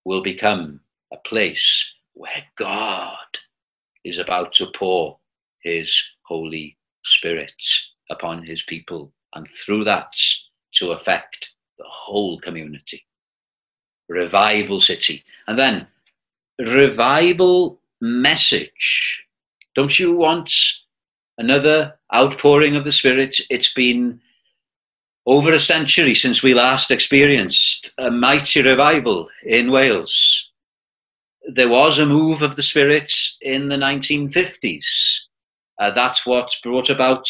will 0.04 0.22
become 0.22 0.80
a 1.12 1.16
place 1.16 1.92
where 2.14 2.44
God 2.56 3.38
is 4.04 4.18
about 4.18 4.52
to 4.54 4.66
pour 4.74 5.18
his 5.62 6.02
Holy 6.22 6.76
Spirit 7.04 7.52
upon 8.10 8.42
his 8.42 8.62
people, 8.62 9.12
and 9.34 9.48
through 9.48 9.84
that 9.84 10.12
to 10.72 10.92
affect 10.92 11.54
the 11.78 11.84
whole 11.86 12.40
community. 12.40 13.04
Revival 14.08 14.80
city. 14.80 15.24
And 15.46 15.58
then 15.58 15.86
revival 16.58 17.80
message. 18.00 19.22
Don't 19.74 19.98
you 19.98 20.14
want 20.14 20.52
another 21.38 21.94
outpouring 22.14 22.76
of 22.76 22.84
the 22.84 22.92
Spirit? 22.92 23.40
It's 23.50 23.72
been 23.72 24.20
over 25.26 25.52
a 25.52 25.60
century 25.60 26.14
since 26.14 26.42
we 26.42 26.54
last 26.54 26.90
experienced 26.90 27.92
a 27.98 28.10
mighty 28.10 28.62
revival 28.62 29.28
in 29.44 29.70
Wales. 29.70 30.50
There 31.52 31.68
was 31.68 31.98
a 31.98 32.06
move 32.06 32.42
of 32.42 32.56
the 32.56 32.62
Spirit 32.62 33.12
in 33.42 33.68
the 33.68 33.76
1950s. 33.76 34.84
Uh, 35.78 35.90
that's 35.90 36.26
what 36.26 36.54
brought 36.62 36.90
about 36.90 37.26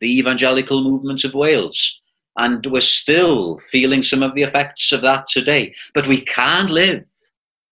the 0.00 0.18
evangelical 0.18 0.82
movement 0.82 1.24
of 1.24 1.34
Wales. 1.34 2.00
And 2.36 2.64
we're 2.66 2.80
still 2.80 3.58
feeling 3.70 4.02
some 4.02 4.22
of 4.22 4.34
the 4.34 4.42
effects 4.42 4.90
of 4.92 5.02
that 5.02 5.26
today. 5.28 5.74
But 5.94 6.06
we 6.06 6.20
can't 6.20 6.70
live 6.70 7.04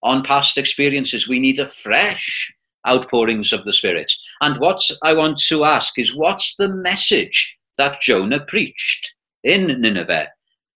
on 0.03 0.23
past 0.23 0.59
experiences. 0.59 1.29
We 1.29 1.39
need 1.39 1.59
a 1.59 1.69
fresh 1.69 2.53
outpourings 2.87 3.53
of 3.53 3.65
the 3.65 3.73
Spirit. 3.73 4.13
And 4.41 4.59
what 4.59 4.83
I 5.03 5.13
want 5.15 5.39
to 5.49 5.65
ask 5.65 5.99
is 5.99 6.15
what's 6.15 6.57
the 6.57 6.69
message 6.69 7.57
that 7.77 8.01
Jonah 8.01 8.41
preached 8.41 9.15
in 9.45 9.81
Nineveh 9.81 10.29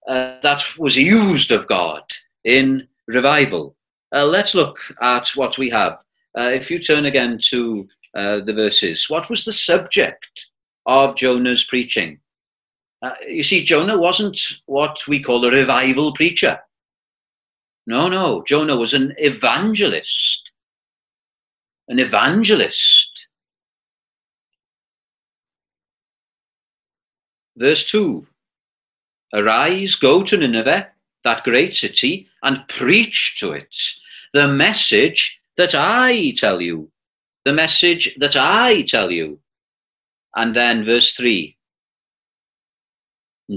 uh, 0.08 0.36
that 0.42 0.62
was 0.78 0.96
used 0.96 1.50
of 1.50 1.66
God 1.66 2.02
in 2.44 2.86
revival? 3.06 3.76
Uh, 4.14 4.24
let's 4.24 4.54
look 4.54 4.78
at 5.00 5.28
what 5.30 5.58
we 5.58 5.70
have. 5.70 5.98
Uh, 6.38 6.50
if 6.52 6.70
you 6.70 6.78
turn 6.78 7.04
again 7.06 7.38
to 7.50 7.88
uh, 8.14 8.40
the 8.40 8.52
verses, 8.52 9.08
what 9.08 9.28
was 9.28 9.44
the 9.44 9.52
subject 9.52 10.50
of 10.86 11.16
Jonah's 11.16 11.64
preaching? 11.64 12.18
Uh, 13.02 13.14
you 13.28 13.42
see, 13.42 13.64
Jonah 13.64 13.98
wasn't 13.98 14.38
what 14.66 15.06
we 15.06 15.22
call 15.22 15.44
a 15.44 15.50
revival 15.50 16.14
preacher. 16.14 16.58
No, 17.86 18.08
no. 18.08 18.42
Jonah 18.46 18.76
was 18.76 18.94
an 18.94 19.14
evangelist. 19.18 20.52
An 21.88 21.98
evangelist. 21.98 23.28
Verse 27.56 27.84
2 27.84 28.26
Arise, 29.34 29.94
go 29.96 30.22
to 30.22 30.38
Nineveh, 30.38 30.88
that 31.24 31.44
great 31.44 31.74
city, 31.74 32.28
and 32.42 32.66
preach 32.68 33.38
to 33.40 33.52
it 33.52 33.74
the 34.32 34.48
message 34.48 35.40
that 35.56 35.74
I 35.74 36.32
tell 36.36 36.62
you. 36.62 36.90
The 37.44 37.52
message 37.52 38.14
that 38.18 38.36
I 38.36 38.82
tell 38.82 39.10
you. 39.10 39.38
And 40.34 40.56
then 40.56 40.84
verse 40.84 41.14
3 41.14 41.56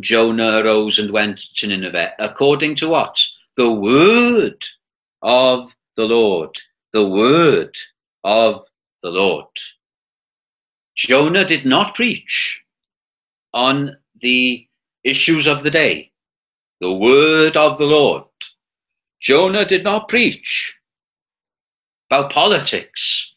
Jonah 0.02 0.62
arose 0.62 1.00
and 1.00 1.12
went 1.12 1.40
to 1.56 1.68
Nineveh 1.68 2.14
according 2.20 2.76
to 2.76 2.90
what? 2.90 3.18
the 3.58 3.72
word 3.72 4.64
of 5.24 5.76
the 5.98 6.06
Lord. 6.06 6.56
The 6.94 7.08
word 7.08 7.76
of 8.24 8.64
the 9.02 9.10
Lord. 9.10 9.48
Jonah 10.96 11.44
did 11.44 11.66
not 11.66 11.96
preach 11.96 12.64
on 13.54 13.98
the 14.22 14.68
issues 15.04 15.48
of 15.48 15.64
the 15.64 15.72
day. 15.72 16.12
The 16.82 16.94
word 16.94 17.58
of 17.58 17.78
the 17.78 17.86
Lord. 17.86 18.26
Jonah 19.22 19.66
did 19.66 19.84
not 19.84 20.10
preach 20.10 20.78
about 22.10 22.32
politics. 22.32 23.34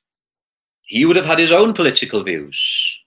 He 0.82 1.04
would 1.04 1.16
have 1.16 1.26
had 1.26 1.38
his 1.38 1.52
own 1.52 1.72
political 1.72 2.22
views. 2.22 2.98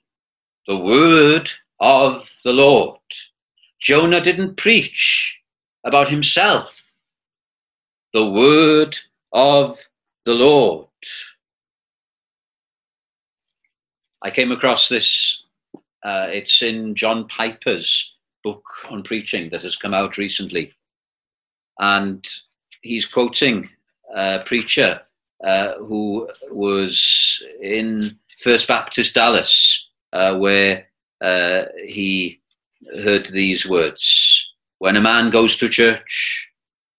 The 0.67 0.77
word 0.77 1.49
of 1.80 2.30
the 2.43 2.54
Lord. 2.54 2.99
Jonah 3.80 4.21
didn't 4.21 4.56
preach 4.58 5.38
about 5.84 6.10
himself 6.10 6.84
the 8.13 8.30
word 8.30 8.95
of 9.32 9.80
the 10.25 10.36
Lord. 10.36 10.88
I 14.21 14.30
came 14.30 14.51
across 14.51 14.88
this, 14.88 15.43
uh, 16.04 16.27
it's 16.30 16.62
in 16.62 16.95
John 16.95 17.27
Piper's 17.27 18.12
book 18.43 18.63
on 18.89 19.03
preaching 19.03 19.49
that 19.49 19.63
has 19.63 19.75
come 19.75 19.93
out 19.93 20.17
recently. 20.17 20.73
And 21.79 22.25
he's 22.82 23.06
quoting 23.06 23.69
a 24.15 24.43
preacher 24.45 25.01
uh, 25.43 25.73
who 25.79 26.29
was 26.51 27.43
in 27.62 28.17
First 28.39 28.67
Baptist 28.67 29.15
Dallas, 29.15 29.88
uh, 30.12 30.38
where 30.38 30.88
uh, 31.21 31.63
he 31.86 32.41
heard 33.03 33.27
these 33.27 33.67
words 33.67 34.51
When 34.79 34.97
a 34.97 35.01
man 35.01 35.32
goes 35.32 35.56
to 35.58 35.69
church, 35.69 36.49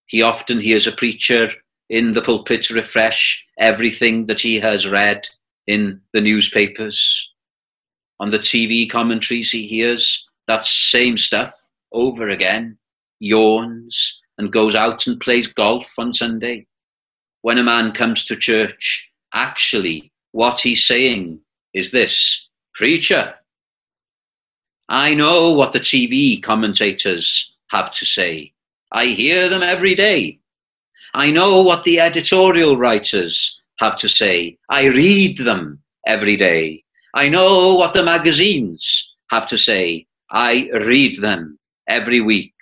he 0.06 0.22
often 0.22 0.60
hears 0.60 0.86
a 0.86 0.92
preacher 0.92 1.50
in 1.90 2.14
the 2.14 2.22
pulpit 2.22 2.70
refresh 2.70 3.44
everything 3.58 4.26
that 4.26 4.40
he 4.40 4.58
has 4.58 4.88
read 4.88 5.28
in 5.66 6.00
the 6.12 6.20
newspapers. 6.20 7.32
On 8.20 8.30
the 8.30 8.38
TV 8.38 8.88
commentaries, 8.88 9.50
he 9.50 9.66
hears 9.66 10.26
that 10.46 10.66
same 10.66 11.16
stuff 11.16 11.52
over 11.92 12.28
again, 12.28 12.78
yawns, 13.20 14.22
and 14.38 14.52
goes 14.52 14.74
out 14.74 15.06
and 15.06 15.20
plays 15.20 15.46
golf 15.46 15.92
on 15.98 16.12
Sunday. 16.12 16.66
When 17.42 17.58
a 17.58 17.64
man 17.64 17.92
comes 17.92 18.24
to 18.24 18.36
church, 18.36 19.10
actually, 19.32 20.12
what 20.32 20.60
he's 20.60 20.86
saying 20.86 21.40
is 21.72 21.90
this 21.90 22.48
Preacher, 22.74 23.34
I 24.88 25.14
know 25.14 25.52
what 25.52 25.72
the 25.72 25.80
TV 25.80 26.42
commentators 26.42 27.54
have 27.70 27.92
to 27.92 28.04
say. 28.04 28.52
I 28.92 29.06
hear 29.06 29.48
them 29.48 29.62
every 29.62 29.94
day. 29.94 30.40
I 31.14 31.30
know 31.30 31.62
what 31.62 31.84
the 31.84 32.00
editorial 32.00 32.76
writers 32.76 33.60
have 33.78 33.96
to 33.98 34.08
say. 34.08 34.58
I 34.68 34.86
read 34.86 35.38
them 35.38 35.80
every 36.06 36.36
day. 36.36 36.84
I 37.14 37.28
know 37.28 37.74
what 37.74 37.94
the 37.94 38.02
magazines 38.02 39.14
have 39.30 39.46
to 39.48 39.58
say. 39.58 40.06
I 40.30 40.70
read 40.72 41.20
them 41.20 41.58
every 41.88 42.20
week. 42.20 42.54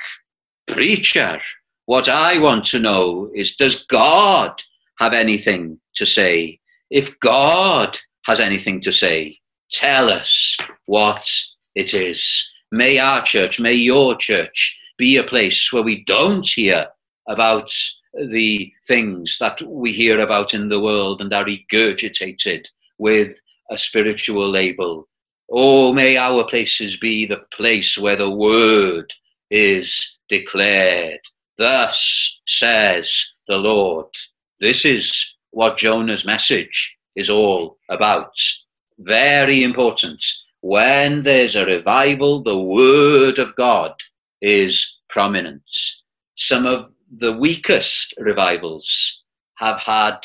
Preacher, 0.67 1.41
what 1.87 2.09
I 2.09 2.39
want 2.39 2.65
to 2.67 2.79
know 2.79 3.31
is 3.35 3.57
does 3.57 3.85
God 3.85 4.63
have 4.99 5.13
anything 5.13 5.81
to 5.97 6.07
say? 6.07 6.61
If 6.91 7.19
God 7.21 7.99
has 8.27 8.41
anything 8.41 8.81
to 8.83 8.93
say, 8.93 9.39
tell 9.71 10.11
us 10.11 10.57
what 10.87 11.29
it 11.75 11.95
is. 11.95 12.51
May 12.71 12.99
our 12.99 13.23
church, 13.23 13.61
may 13.61 13.75
your 13.75 14.17
church 14.17 14.79
be 14.99 15.17
a 15.17 15.25
place 15.25 15.73
where 15.73 15.83
we 15.83 16.05
don't 16.05 16.47
hear 16.47 16.87
about 17.29 17.71
the 18.15 18.73
things 18.87 19.37
that 19.41 19.61
we 19.63 19.93
hear 19.93 20.21
about 20.21 20.55
in 20.55 20.69
the 20.69 20.81
world 20.81 21.21
and 21.21 21.33
are 21.33 21.45
regurgitated 21.45 22.67
with 22.99 23.41
a 23.71 23.79
spiritual 23.79 24.49
label. 24.49 25.09
Oh, 25.55 25.93
may 25.93 26.17
our 26.17 26.45
places 26.45 26.97
be 26.97 27.27
the 27.27 27.45
place 27.53 27.99
where 27.99 28.17
the 28.17 28.31
word 28.31 29.13
is 29.51 30.17
declared. 30.31 31.21
Thus 31.59 32.41
says 32.47 33.35
the 33.47 33.59
Lord. 33.59 34.07
This 34.61 34.87
is 34.87 35.37
what 35.51 35.77
Jonah's 35.77 36.25
message 36.25 36.97
is 37.17 37.29
all 37.29 37.77
about. 37.91 38.33
Very 38.99 39.63
important. 39.63 40.25
When 40.63 41.23
there's 41.23 41.55
a 41.55 41.67
revival, 41.67 42.43
the 42.43 42.59
word 42.59 43.39
of 43.39 43.55
God 43.55 43.93
is 44.41 45.01
prominent. 45.11 45.63
Some 46.35 46.65
of 46.65 46.93
the 47.15 47.37
weakest 47.37 48.15
revivals 48.19 49.23
have 49.57 49.81
had 49.81 50.17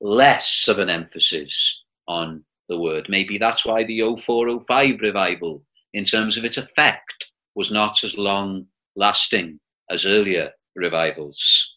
less 0.00 0.68
of 0.68 0.78
an 0.78 0.90
emphasis 0.90 1.82
on 2.06 2.44
the 2.68 2.78
word. 2.78 3.06
Maybe 3.08 3.38
that's 3.38 3.64
why 3.64 3.84
the 3.84 4.00
0405 4.00 5.00
revival, 5.00 5.62
in 5.92 6.04
terms 6.04 6.36
of 6.36 6.44
its 6.44 6.56
effect, 6.56 7.30
was 7.54 7.70
not 7.70 8.02
as 8.04 8.16
long 8.16 8.66
lasting 8.96 9.60
as 9.90 10.04
earlier 10.04 10.50
revivals. 10.74 11.76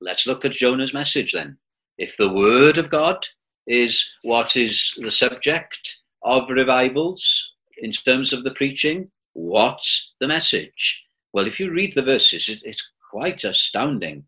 Let's 0.00 0.26
look 0.26 0.44
at 0.44 0.52
Jonah's 0.52 0.94
message 0.94 1.32
then. 1.32 1.58
If 1.98 2.16
the 2.16 2.32
word 2.32 2.78
of 2.78 2.90
God 2.90 3.26
is 3.66 4.14
what 4.22 4.56
is 4.56 4.94
the 4.98 5.10
subject 5.10 6.02
of 6.22 6.48
revivals 6.48 7.54
in 7.78 7.92
terms 7.92 8.32
of 8.32 8.44
the 8.44 8.52
preaching, 8.52 9.10
what's 9.32 10.14
the 10.20 10.28
message? 10.28 11.04
Well, 11.32 11.46
if 11.46 11.60
you 11.60 11.70
read 11.70 11.94
the 11.94 12.02
verses, 12.02 12.48
it, 12.48 12.62
it's 12.64 12.92
quite 13.10 13.44
astounding. 13.44 14.24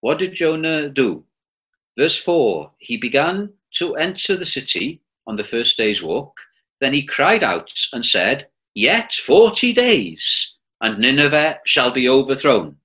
What 0.00 0.18
did 0.18 0.34
Jonah 0.34 0.88
do? 0.88 1.24
Verse 1.98 2.16
4 2.18 2.70
He 2.78 2.96
began 2.96 3.52
to 3.78 3.96
enter 3.96 4.36
the 4.36 4.46
city 4.46 5.00
on 5.26 5.36
the 5.36 5.44
first 5.44 5.76
day's 5.76 6.02
walk. 6.02 6.36
Then 6.80 6.92
he 6.92 7.04
cried 7.04 7.42
out 7.42 7.72
and 7.92 8.04
said, 8.04 8.48
Yet 8.74 9.14
forty 9.14 9.72
days, 9.72 10.56
and 10.80 10.98
Nineveh 10.98 11.60
shall 11.64 11.90
be 11.90 12.08
overthrown. 12.08 12.76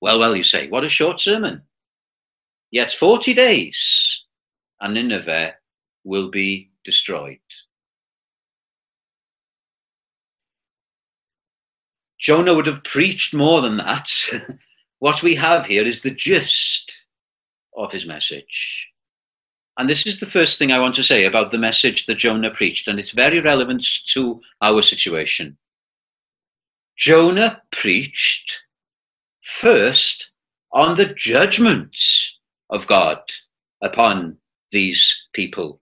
Well, 0.00 0.18
well, 0.18 0.34
you 0.34 0.42
say, 0.42 0.68
what 0.68 0.84
a 0.84 0.88
short 0.88 1.20
sermon. 1.20 1.62
Yet 2.70 2.92
forty 2.92 3.34
days, 3.34 4.24
and 4.80 4.94
Nineveh 4.94 5.54
will 6.04 6.30
be 6.30 6.70
destroyed. 6.84 7.38
Jonah 12.18 12.54
would 12.54 12.66
have 12.66 12.84
preached 12.84 13.34
more 13.34 13.62
than 13.62 13.78
that. 13.78 14.10
what 14.98 15.22
we 15.22 15.34
have 15.36 15.66
here 15.66 15.84
is 15.84 16.02
the 16.02 16.10
gist 16.10 17.04
of 17.76 17.92
his 17.92 18.06
message. 18.06 18.89
And 19.80 19.88
this 19.88 20.06
is 20.06 20.20
the 20.20 20.26
first 20.26 20.58
thing 20.58 20.70
I 20.70 20.78
want 20.78 20.94
to 20.96 21.02
say 21.02 21.24
about 21.24 21.52
the 21.52 21.56
message 21.56 22.04
that 22.04 22.18
Jonah 22.18 22.50
preached, 22.50 22.86
and 22.86 22.98
it's 22.98 23.12
very 23.12 23.40
relevant 23.40 23.82
to 24.08 24.42
our 24.60 24.82
situation. 24.82 25.56
Jonah 26.98 27.62
preached 27.70 28.62
first 29.40 30.32
on 30.70 30.96
the 30.96 31.14
judgments 31.16 32.38
of 32.68 32.86
God 32.86 33.22
upon 33.80 34.36
these 34.70 35.26
people. 35.32 35.80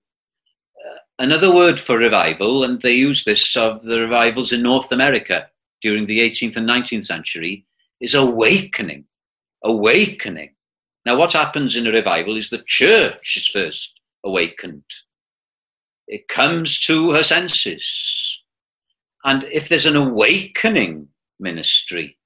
Uh, 0.86 0.98
another 1.18 1.52
word 1.52 1.80
for 1.80 1.98
revival, 1.98 2.62
and 2.62 2.80
they 2.80 2.94
use 2.94 3.24
this 3.24 3.56
of 3.56 3.82
the 3.82 3.98
revivals 3.98 4.52
in 4.52 4.62
North 4.62 4.92
America 4.92 5.48
during 5.82 6.06
the 6.06 6.20
18th 6.20 6.56
and 6.56 6.68
19th 6.68 7.06
century, 7.06 7.66
is 8.00 8.14
awakening. 8.14 9.06
Awakening. 9.64 10.50
Now, 11.08 11.16
what 11.16 11.32
happens 11.32 11.74
in 11.74 11.86
a 11.86 11.90
revival 11.90 12.36
is 12.36 12.50
the 12.50 12.62
church 12.66 13.38
is 13.38 13.46
first 13.46 13.98
awakened. 14.26 14.84
It 16.06 16.28
comes 16.28 16.78
to 16.80 17.12
her 17.12 17.22
senses. 17.22 18.42
And 19.24 19.44
if 19.44 19.70
there's 19.70 19.86
an 19.86 19.96
awakening 19.96 21.08
ministry, 21.40 22.18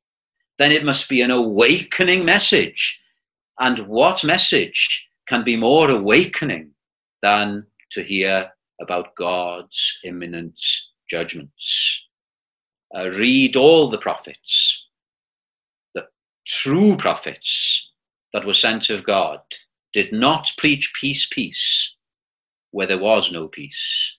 then 0.59 0.73
it 0.73 0.85
must 0.85 1.09
be 1.09 1.21
an 1.21 1.31
awakening 1.31 2.25
message. 2.25 3.01
And 3.61 3.87
what 3.87 4.25
message 4.25 5.09
can 5.29 5.45
be 5.45 5.55
more 5.55 5.89
awakening 5.89 6.73
than 7.23 7.65
to 7.93 8.03
hear 8.03 8.51
about 8.81 9.15
God's 9.15 10.01
imminent 10.03 10.61
judgments? 11.09 12.03
Uh, 12.93 13.11
read 13.11 13.55
all 13.55 13.89
the 13.89 13.99
prophets, 13.99 14.89
the 15.95 16.09
true 16.45 16.97
prophets 16.97 17.92
that 18.33 18.47
were 18.47 18.55
sent 18.55 18.91
of 18.91 19.05
God 19.05 19.41
did 19.93 20.13
not 20.13 20.53
preach 20.57 20.93
peace, 20.99 21.27
peace, 21.31 21.95
where 22.71 22.87
there 22.87 22.99
was 22.99 23.31
no 23.31 23.49
peace. 23.49 24.17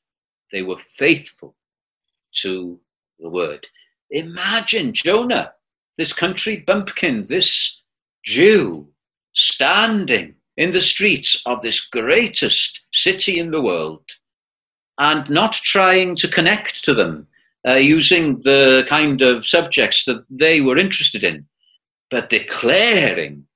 They 0.51 0.61
were 0.61 0.79
faithful 0.97 1.55
to 2.41 2.79
the 3.19 3.29
word. 3.29 3.67
Imagine 4.11 4.93
Jonah, 4.93 5.53
this 5.97 6.13
country 6.13 6.57
bumpkin, 6.57 7.25
this 7.27 7.79
Jew, 8.23 8.87
standing 9.33 10.35
in 10.57 10.71
the 10.71 10.81
streets 10.81 11.41
of 11.45 11.61
this 11.61 11.81
greatest 11.81 12.85
city 12.93 13.39
in 13.39 13.51
the 13.51 13.61
world 13.61 14.03
and 14.99 15.27
not 15.29 15.53
trying 15.53 16.15
to 16.15 16.27
connect 16.27 16.83
to 16.85 16.93
them 16.93 17.27
uh, 17.67 17.73
using 17.73 18.39
the 18.41 18.85
kind 18.87 19.21
of 19.21 19.45
subjects 19.45 20.05
that 20.05 20.23
they 20.29 20.61
were 20.61 20.77
interested 20.77 21.23
in, 21.23 21.47
but 22.11 22.29
declaring 22.29 23.47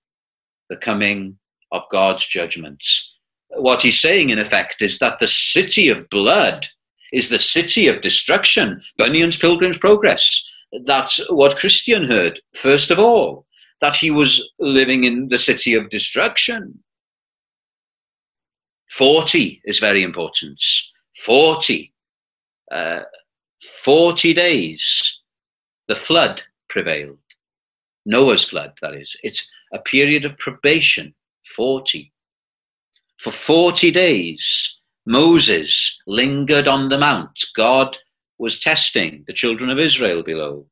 the 0.69 0.77
coming 0.77 1.37
of 1.71 1.83
God's 1.91 2.25
judgments. 2.25 3.13
What 3.49 3.81
he's 3.81 3.99
saying, 3.99 4.29
in 4.29 4.39
effect, 4.39 4.81
is 4.81 4.99
that 4.99 5.19
the 5.19 5.27
city 5.27 5.89
of 5.89 6.09
blood 6.09 6.67
is 7.13 7.29
the 7.29 7.39
city 7.39 7.87
of 7.87 8.01
destruction. 8.01 8.81
Bunyan's 8.97 9.37
Pilgrim's 9.37 9.77
Progress. 9.77 10.47
That's 10.85 11.29
what 11.31 11.57
Christian 11.57 12.07
heard, 12.07 12.41
first 12.55 12.91
of 12.91 12.99
all, 12.99 13.45
that 13.79 13.95
he 13.95 14.11
was 14.11 14.51
living 14.59 15.05
in 15.05 15.29
the 15.29 15.39
city 15.39 15.73
of 15.73 15.89
destruction. 15.89 16.79
40 18.89 19.61
is 19.65 19.79
very 19.79 20.03
important. 20.03 20.61
40. 21.23 21.93
Uh, 22.71 23.01
40 23.83 24.33
days, 24.33 25.21
the 25.87 25.95
flood 25.95 26.41
prevailed. 26.69 27.17
Noah's 28.05 28.43
flood, 28.43 28.73
that 28.81 28.93
is. 28.93 29.15
It's 29.23 29.51
a 29.73 29.79
period 29.79 30.25
of 30.25 30.37
probation, 30.37 31.13
40. 31.45 32.11
For 33.19 33.31
40 33.31 33.91
days, 33.91 34.79
Moses 35.05 35.99
lingered 36.05 36.67
on 36.67 36.89
the 36.89 36.97
mount. 36.97 37.45
God 37.55 37.97
was 38.37 38.59
testing 38.59 39.23
the 39.27 39.33
children 39.33 39.69
of 39.69 39.79
Israel 39.79 40.23
below. 40.23 40.67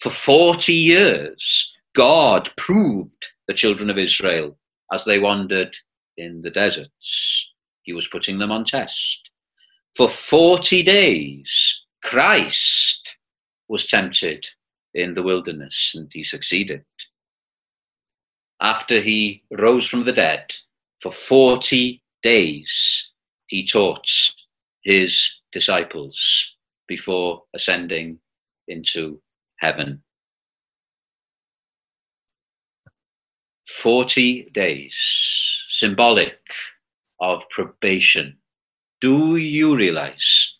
For 0.00 0.10
40 0.10 0.72
years, 0.72 1.74
God 1.94 2.50
proved 2.56 3.26
the 3.46 3.54
children 3.54 3.90
of 3.90 3.98
Israel 3.98 4.58
as 4.92 5.04
they 5.04 5.18
wandered 5.18 5.76
in 6.16 6.42
the 6.42 6.50
deserts. 6.50 7.52
He 7.82 7.92
was 7.92 8.06
putting 8.06 8.38
them 8.38 8.52
on 8.52 8.64
test. 8.64 9.30
For 9.96 10.08
40 10.08 10.82
days, 10.82 11.84
Christ 12.02 13.18
was 13.68 13.86
tempted 13.86 14.46
in 14.94 15.14
the 15.14 15.22
wilderness 15.22 15.92
and 15.94 16.10
he 16.12 16.22
succeeded 16.22 16.84
after 18.60 19.00
he 19.00 19.42
rose 19.50 19.86
from 19.86 20.04
the 20.04 20.12
dead, 20.12 20.54
for 21.00 21.12
40 21.12 22.02
days, 22.22 23.10
he 23.46 23.66
taught 23.66 24.08
his 24.82 25.40
disciples 25.52 26.54
before 26.86 27.44
ascending 27.54 28.18
into 28.66 29.20
heaven. 29.58 30.02
40 33.66 34.50
days, 34.50 34.96
symbolic 35.68 36.40
of 37.20 37.42
probation. 37.50 38.36
Do 39.00 39.36
you 39.36 39.76
realize, 39.76 40.56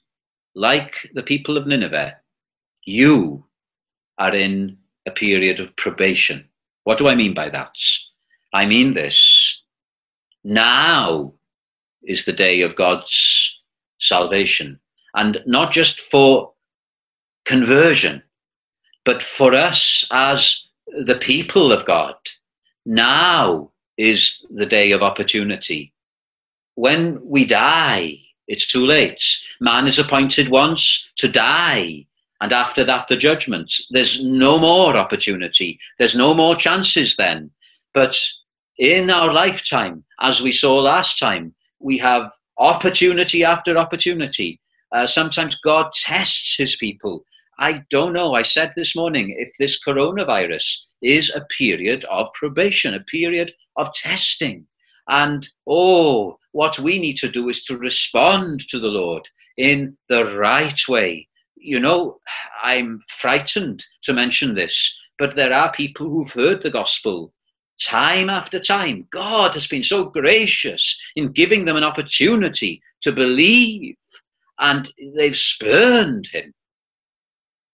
like 0.54 0.94
the 1.14 1.22
people 1.22 1.56
of 1.56 1.66
Nineveh, 1.66 2.16
you 2.84 3.44
are 4.18 4.34
in 4.34 4.78
a 5.06 5.11
period 5.11 5.58
of 5.58 5.74
probation? 5.74 6.48
What 6.88 6.96
do 6.96 7.07
I 7.07 7.14
mean 7.14 7.35
by 7.35 7.51
that? 7.51 7.77
I 8.55 8.64
mean 8.64 8.94
this. 8.94 9.61
Now 10.42 11.35
is 12.03 12.24
the 12.24 12.33
day 12.33 12.62
of 12.62 12.77
God's 12.77 13.61
salvation. 14.01 14.81
And 15.14 15.42
not 15.44 15.70
just 15.70 16.01
for 16.01 16.55
conversion, 17.44 18.22
but 19.05 19.22
for 19.22 19.53
us 19.53 20.09
as 20.11 20.64
the 20.87 21.18
people 21.20 21.72
of 21.72 21.85
God. 21.85 22.14
Now 22.87 23.70
is 23.98 24.42
the 24.48 24.64
day 24.64 24.92
of 24.92 25.03
opportunity. 25.03 25.92
When 26.77 27.20
we 27.22 27.44
die, 27.44 28.16
it's 28.46 28.66
too 28.66 28.87
late. 28.87 29.22
Man 29.61 29.87
is 29.87 29.98
appointed 29.98 30.48
once 30.48 31.07
to 31.18 31.29
die 31.29 32.07
and 32.40 32.53
after 32.53 32.85
that 32.85 33.09
the 33.09 33.16
judgment. 33.16 33.72
There's 33.90 34.22
no 34.22 34.59
more 34.59 34.96
opportunity. 34.96 35.79
There's 35.98 36.14
no 36.14 36.35
more 36.35 36.57
chances 36.57 37.16
then. 37.16 37.51
But 37.94 38.16
in 38.79 39.11
our 39.11 39.33
lifetime, 39.33 40.05
as 40.20 40.40
we 40.40 40.53
saw 40.53 40.79
last 40.79 41.18
time, 41.18 41.55
we 41.81 41.98
have 41.98 42.31
opportunity 42.59 43.44
after 43.44 43.77
opportunity. 43.77 44.61
Uh, 44.92 45.07
sometimes 45.07 45.59
God 45.61 45.90
tests 45.92 46.57
his 46.57 46.77
people. 46.77 47.24
I 47.59 47.85
don't 47.90 48.12
know. 48.12 48.35
I 48.35 48.42
said 48.42 48.72
this 48.77 48.94
morning 48.94 49.35
if 49.37 49.51
this 49.59 49.83
coronavirus 49.83 50.85
is 51.03 51.35
a 51.35 51.44
period 51.46 52.05
of 52.05 52.33
probation, 52.35 52.94
a 52.94 53.01
period 53.01 53.53
of 53.77 53.92
testing. 53.94 54.66
And 55.09 55.48
oh, 55.66 56.38
what 56.53 56.79
we 56.79 56.98
need 56.98 57.16
to 57.18 57.29
do 57.29 57.48
is 57.48 57.64
to 57.64 57.77
respond 57.77 58.68
to 58.68 58.79
the 58.79 58.88
Lord 58.88 59.29
in 59.57 59.96
the 60.09 60.24
right 60.37 60.81
way, 60.88 61.27
you 61.61 61.81
know, 61.81 62.18
I'm 62.62 63.03
frightened 63.09 63.85
to 64.03 64.12
mention 64.12 64.55
this, 64.55 64.99
but 65.18 65.37
there 65.37 65.53
are 65.53 65.73
people 65.73 66.09
who've 66.09 66.31
heard 66.31 66.62
the 66.62 66.71
gospel 66.71 67.33
time 67.81 68.29
after 68.29 68.59
time. 68.59 69.07
God 69.11 69.55
has 69.55 69.66
been 69.66 69.83
so 69.83 70.05
gracious 70.05 71.01
in 71.16 71.33
giving 71.33 71.64
them 71.64 71.77
an 71.77 71.85
opportunity 71.85 72.83
to 73.03 73.12
believe, 73.12 73.97
and 74.59 74.92
they've 75.16 75.37
spurned 75.37 76.29
Him. 76.29 76.53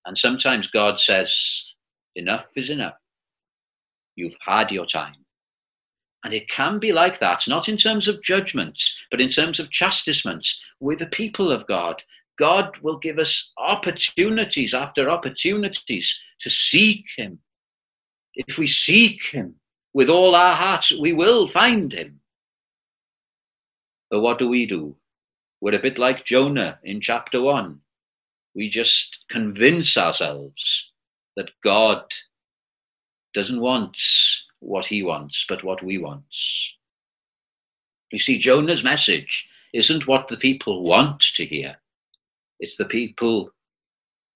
And 0.06 0.18
sometimes 0.18 0.70
God 0.70 0.98
says, 0.98 1.74
Enough 2.16 2.46
is 2.54 2.70
enough. 2.70 2.94
You've 4.14 4.36
had 4.40 4.70
your 4.70 4.86
time. 4.86 5.24
And 6.24 6.32
it 6.32 6.48
can 6.48 6.78
be 6.78 6.92
like 6.92 7.18
that, 7.18 7.46
not 7.48 7.68
in 7.68 7.76
terms 7.76 8.08
of 8.08 8.22
judgments, 8.22 8.98
but 9.10 9.20
in 9.20 9.28
terms 9.28 9.60
of 9.60 9.70
chastisements 9.70 10.64
with 10.80 11.00
the 11.00 11.06
people 11.06 11.50
of 11.50 11.66
God. 11.66 12.02
God 12.38 12.76
will 12.78 12.98
give 12.98 13.18
us 13.18 13.52
opportunities 13.58 14.74
after 14.74 15.08
opportunities 15.08 16.20
to 16.40 16.50
seek 16.50 17.06
Him. 17.16 17.38
If 18.34 18.58
we 18.58 18.66
seek 18.66 19.26
Him 19.26 19.56
with 19.92 20.08
all 20.08 20.34
our 20.34 20.54
hearts, 20.54 20.92
we 20.98 21.12
will 21.12 21.46
find 21.46 21.92
Him. 21.92 22.20
But 24.10 24.20
what 24.20 24.38
do 24.38 24.48
we 24.48 24.66
do? 24.66 24.96
we're 25.64 25.74
a 25.74 25.78
bit 25.78 25.98
like 25.98 26.26
Jonah 26.26 26.78
in 26.82 27.00
chapter 27.00 27.40
1. 27.40 27.80
We 28.54 28.68
just 28.68 29.24
convince 29.30 29.96
ourselves 29.96 30.92
that 31.36 31.52
God 31.62 32.12
doesn't 33.32 33.62
want 33.62 33.98
what 34.60 34.84
he 34.84 35.02
wants, 35.02 35.46
but 35.48 35.64
what 35.64 35.82
we 35.82 35.96
want. 35.96 36.26
You 38.12 38.18
see, 38.18 38.38
Jonah's 38.38 38.84
message 38.84 39.48
isn't 39.72 40.06
what 40.06 40.28
the 40.28 40.36
people 40.36 40.84
want 40.84 41.22
to 41.36 41.46
hear, 41.46 41.76
it's 42.64 42.76
the 42.76 42.86
people 42.86 43.50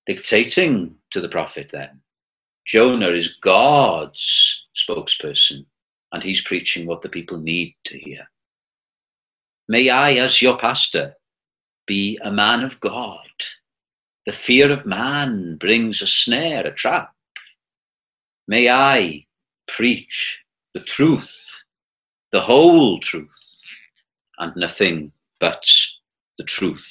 dictating 0.05 0.95
to 1.11 1.19
the 1.19 1.31
prophet 1.31 1.71
then. 1.73 1.99
Jonah 2.67 3.09
is 3.09 3.37
God's 3.37 4.67
spokesperson, 4.77 5.65
and 6.13 6.23
he's 6.23 6.43
preaching 6.43 6.87
what 6.87 7.01
the 7.01 7.09
people 7.09 7.39
need 7.39 7.75
to 7.85 7.99
hear. 7.99 8.29
May 9.67 9.89
I, 9.89 10.13
as 10.17 10.43
your 10.43 10.59
pastor, 10.59 11.15
be 11.87 12.19
a 12.23 12.31
man 12.31 12.63
of 12.63 12.79
God. 12.81 13.31
The 14.27 14.35
fear 14.35 14.71
of 14.71 14.85
man 14.85 15.57
brings 15.57 16.03
a 16.03 16.07
snare, 16.07 16.67
a 16.67 16.71
trap. 16.71 17.15
May 18.47 18.69
I 18.69 19.25
preach 19.69 20.45
the 20.75 20.81
truth, 20.81 21.31
the 22.31 22.43
whole 22.43 23.01
truth, 23.01 23.41
and 24.37 24.55
nothing 24.55 25.13
but 25.41 25.65
the 26.37 26.45
truth. 26.45 26.85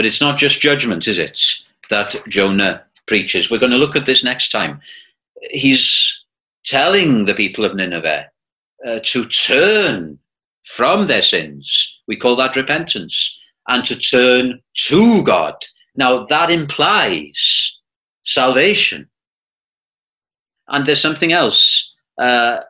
But 0.00 0.06
it's 0.06 0.22
not 0.22 0.38
just 0.38 0.62
judgment, 0.62 1.06
is 1.06 1.18
it, 1.18 1.38
that 1.90 2.16
Jonah 2.26 2.82
preaches? 3.06 3.50
We're 3.50 3.58
going 3.58 3.70
to 3.72 3.76
look 3.76 3.96
at 3.96 4.06
this 4.06 4.24
next 4.24 4.50
time. 4.50 4.80
He's 5.50 6.24
telling 6.64 7.26
the 7.26 7.34
people 7.34 7.66
of 7.66 7.74
Nineveh 7.74 8.30
uh, 8.88 9.00
to 9.02 9.26
turn 9.26 10.18
from 10.64 11.06
their 11.06 11.20
sins. 11.20 11.98
We 12.08 12.16
call 12.16 12.34
that 12.36 12.56
repentance. 12.56 13.38
And 13.68 13.84
to 13.84 13.94
turn 13.94 14.62
to 14.86 15.22
God. 15.22 15.56
Now, 15.96 16.24
that 16.24 16.48
implies 16.48 17.78
salvation. 18.24 19.06
And 20.68 20.86
there's 20.86 21.02
something 21.02 21.32
else. 21.32 21.92
Uh, 22.16 22.60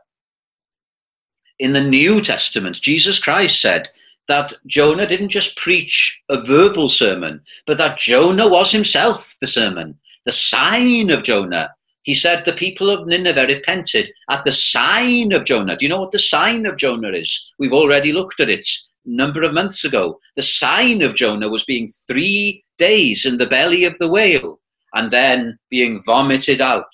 in 1.61 1.75
the 1.75 1.81
New 1.81 2.23
Testament, 2.23 2.81
Jesus 2.81 3.21
Christ 3.21 3.61
said 3.61 3.88
that 4.31 4.55
Jonah 4.66 5.07
didn't 5.07 5.31
just 5.31 5.57
preach 5.57 6.21
a 6.29 6.40
verbal 6.40 6.88
sermon, 6.88 7.40
but 7.66 7.79
that 7.79 7.99
Jonah 7.99 8.49
was 8.49 8.71
himself 8.71 9.35
the 9.40 9.47
sermon, 9.47 9.99
the 10.25 10.33
sign 10.33 11.11
of 11.11 11.25
Jonah. 11.25 11.75
He 12.03 12.14
said 12.14 12.45
the 12.45 12.53
people 12.53 12.90
of 12.90 13.07
Nineveh 13.09 13.49
repented 13.49 14.11
at 14.31 14.45
the 14.45 14.53
sign 14.53 15.33
of 15.33 15.45
Jonah. 15.45 15.77
Do 15.77 15.85
you 15.85 15.88
know 15.88 16.01
what 16.01 16.12
the 16.12 16.19
sign 16.19 16.64
of 16.64 16.77
Jonah 16.77 17.11
is? 17.11 17.53
We've 17.59 17.73
already 17.73 18.12
looked 18.12 18.38
at 18.38 18.49
it 18.49 18.69
a 19.05 19.11
number 19.11 19.43
of 19.43 19.53
months 19.53 19.85
ago. 19.85 20.21
The 20.37 20.43
sign 20.43 21.03
of 21.03 21.16
Jonah 21.16 21.49
was 21.49 21.64
being 21.64 21.93
three 22.07 22.64
days 22.79 23.27
in 23.27 23.37
the 23.37 23.47
belly 23.47 23.85
of 23.85 23.99
the 23.99 24.09
whale 24.09 24.61
and 24.95 25.11
then 25.11 25.59
being 25.71 26.03
vomited 26.05 26.61
out 26.61 26.87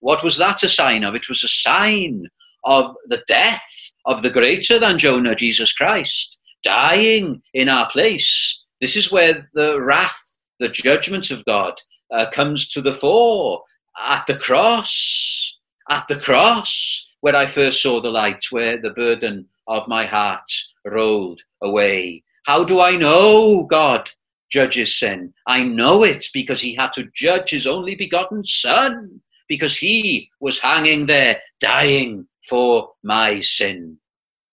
what 0.00 0.22
was 0.24 0.36
that 0.36 0.62
a 0.64 0.68
sign 0.68 1.04
of? 1.04 1.14
It 1.14 1.28
was 1.28 1.42
a 1.42 1.48
sign 1.48 2.26
of 2.64 2.94
the 3.06 3.22
death 3.28 3.62
of 4.04 4.22
the 4.22 4.30
greater 4.30 4.78
than 4.78 4.98
Jonah, 4.98 5.36
Jesus 5.36 5.72
Christ, 5.72 6.38
dying 6.62 7.42
in 7.54 7.68
our 7.68 7.88
place. 7.90 8.64
This 8.80 8.96
is 8.96 9.12
where 9.12 9.48
the 9.54 9.80
wrath, 9.80 10.22
the 10.60 10.68
judgment 10.68 11.30
of 11.30 11.44
God 11.44 11.74
uh, 12.12 12.26
comes 12.30 12.68
to 12.70 12.80
the 12.80 12.92
fore 12.92 13.62
at 13.98 14.26
the 14.26 14.36
cross. 14.36 15.58
At 15.90 16.06
the 16.08 16.16
cross, 16.16 17.08
where 17.20 17.36
I 17.36 17.46
first 17.46 17.82
saw 17.82 18.00
the 18.00 18.10
light, 18.10 18.44
where 18.50 18.80
the 18.80 18.90
burden 18.90 19.48
of 19.66 19.88
my 19.88 20.06
heart 20.06 20.50
rolled 20.84 21.40
away. 21.62 22.22
How 22.46 22.64
do 22.64 22.80
I 22.80 22.96
know 22.96 23.64
God 23.64 24.10
judges 24.50 24.96
sin? 24.96 25.32
I 25.46 25.62
know 25.62 26.04
it 26.04 26.26
because 26.32 26.60
he 26.60 26.74
had 26.74 26.92
to 26.94 27.10
judge 27.14 27.50
his 27.50 27.66
only 27.66 27.94
begotten 27.94 28.44
Son 28.44 29.20
because 29.48 29.76
he 29.76 30.30
was 30.40 30.60
hanging 30.60 31.06
there 31.06 31.40
dying 31.60 32.26
for 32.48 32.90
my 33.02 33.40
sin. 33.40 33.98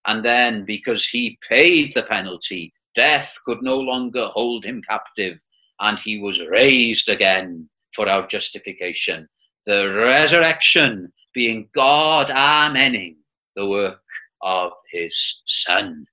And 0.10 0.26
then 0.26 0.66
because 0.66 1.06
he 1.08 1.38
paid 1.48 1.94
the 1.94 2.02
penalty, 2.02 2.74
death 2.96 3.38
could 3.46 3.62
no 3.62 3.78
longer 3.78 4.26
hold 4.26 4.66
him 4.66 4.82
captive, 4.82 5.40
and 5.82 6.00
he 6.00 6.20
was 6.20 6.44
raised 6.48 7.10
again 7.10 7.70
for 7.94 8.10
our 8.10 8.26
justification. 8.26 9.30
The 9.68 9.88
resurrection 9.94 11.14
being 11.36 11.70
God 11.76 12.30
amening 12.30 13.18
the 13.56 13.68
work 13.68 14.02
of 14.42 14.72
his 14.92 15.44
Son. 15.46 16.08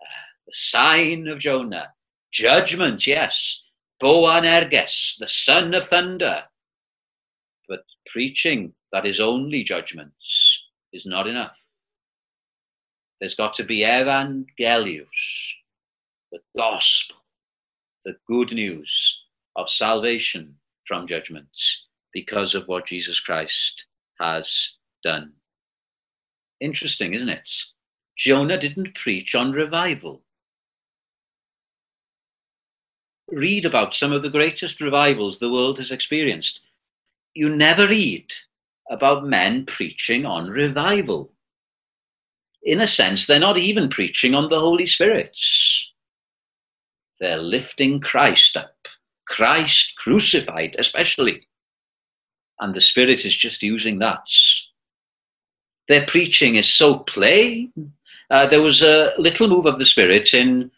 Uh, 0.00 0.22
the 0.46 0.52
sign 0.52 1.26
of 1.26 1.40
Jonah. 1.40 1.92
Judgment, 2.30 3.08
yes. 3.08 3.60
Boanerges, 3.98 5.16
the 5.18 5.26
son 5.26 5.74
of 5.74 5.88
thunder, 5.88 6.44
but 7.68 7.82
preaching 8.06 8.72
that 8.92 9.04
is 9.04 9.18
only 9.18 9.64
judgments 9.64 10.62
is 10.92 11.06
not 11.06 11.26
enough. 11.26 11.56
There's 13.22 13.36
got 13.36 13.54
to 13.54 13.62
be 13.62 13.82
evangelius, 13.82 15.06
the 16.32 16.40
gospel, 16.56 17.18
the 18.04 18.16
good 18.26 18.52
news 18.52 19.22
of 19.54 19.70
salvation 19.70 20.56
from 20.88 21.06
judgments 21.06 21.84
because 22.12 22.56
of 22.56 22.66
what 22.66 22.86
Jesus 22.86 23.20
Christ 23.20 23.86
has 24.18 24.74
done. 25.04 25.34
Interesting, 26.60 27.14
isn't 27.14 27.28
it? 27.28 27.48
Jonah 28.18 28.58
didn't 28.58 28.96
preach 28.96 29.36
on 29.36 29.52
revival. 29.52 30.22
Read 33.28 33.64
about 33.64 33.94
some 33.94 34.10
of 34.10 34.24
the 34.24 34.30
greatest 34.30 34.80
revivals 34.80 35.38
the 35.38 35.52
world 35.52 35.78
has 35.78 35.92
experienced 35.92 36.58
you 37.34 37.48
never 37.48 37.86
read 37.86 38.32
about 38.90 39.24
men 39.24 39.64
preaching 39.64 40.26
on 40.26 40.48
revival. 40.48 41.31
In 42.64 42.80
a 42.80 42.86
sense, 42.86 43.26
they're 43.26 43.40
not 43.40 43.58
even 43.58 43.88
preaching 43.88 44.34
on 44.34 44.48
the 44.48 44.60
Holy 44.60 44.86
Spirit. 44.86 45.36
They're 47.18 47.38
lifting 47.38 48.00
Christ 48.00 48.56
up, 48.56 48.74
Christ 49.26 49.94
crucified, 49.96 50.76
especially. 50.78 51.46
And 52.60 52.74
the 52.74 52.80
Spirit 52.80 53.24
is 53.24 53.36
just 53.36 53.62
using 53.62 53.98
that. 53.98 54.24
Their 55.88 56.06
preaching 56.06 56.56
is 56.56 56.68
so 56.68 56.98
plain. 57.00 57.72
Uh, 58.30 58.46
there 58.46 58.62
was 58.62 58.82
a 58.82 59.12
little 59.18 59.48
move 59.48 59.66
of 59.66 59.78
the 59.78 59.84
Spirit 59.84 60.32
in 60.32 60.70